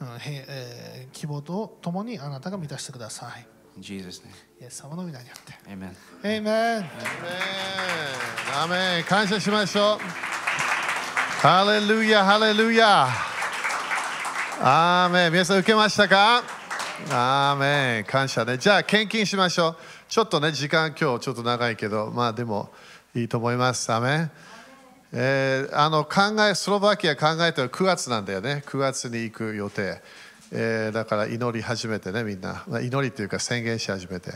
[0.02, 3.48] うんへえー希望とともにあなたが満たしてください。
[3.78, 4.30] In Jesus' name,
[4.62, 5.54] イエス様の皆によって。
[5.70, 5.94] amen.
[6.24, 6.86] エイメンアーメン
[8.54, 10.00] アーメン感謝しましょう。
[11.42, 13.37] ハレルヤ、ハレルヤ。
[14.60, 16.42] アーメン皆さん受けましたか？
[17.12, 18.58] アーメン感謝ね。
[18.58, 19.76] じゃあ献金しましょう。
[20.10, 22.70] ちょっとね、時間今日ちょっと長いけど、まあでも
[23.14, 23.92] いいと思います。
[23.94, 24.32] アーメン
[25.14, 28.64] えーあの考えスロバキア考えてる9月なんだよね。
[28.66, 30.02] 9月に行く予定、
[30.52, 32.64] えーだから祈り始めてねみんな。
[32.68, 34.32] まあ祈りっていうか宣言し始めて。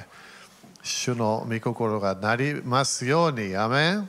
[0.83, 3.55] 主の御心がなりますように。
[3.57, 4.07] アメン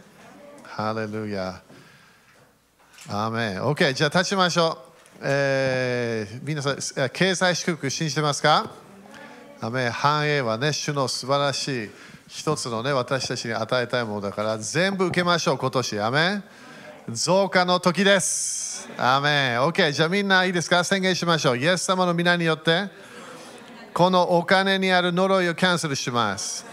[0.64, 1.62] ハレルヤ
[3.08, 4.91] アーメン OK じゃあ立ちましょう、
[5.24, 8.72] えー皆さん経済祝福信じてますか？
[9.60, 11.90] 繁栄はね主の素晴らしい
[12.26, 16.00] 一つのね私たちに与えたいものだから全部受けましょう今年。
[16.00, 16.42] アメ
[17.08, 18.88] 増加の時です。
[18.98, 19.60] アメン。
[19.60, 20.82] OK じゃあみんないいですか？
[20.82, 21.58] 宣言しましょう。
[21.58, 22.88] イエス様の皆によって
[23.94, 26.66] このお金にある呪いをキャンセルします。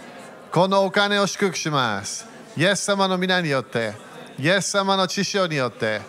[0.52, 2.26] このお金を祝福します。
[2.58, 3.94] イエス様の皆によって
[4.40, 6.02] イエス様の知性によって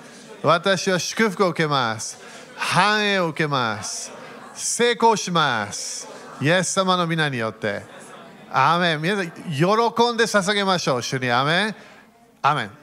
[0.43, 2.30] 私は祝福を受けます。
[2.61, 4.13] 繁栄を受けます
[4.55, 6.07] 成功します
[6.41, 7.83] イエス様の皆によって。
[8.51, 9.03] アーメン。
[9.03, 11.03] 皆さん、喜んで捧げましょう。
[11.03, 11.75] 主にアーメン。
[12.41, 12.80] アーメン。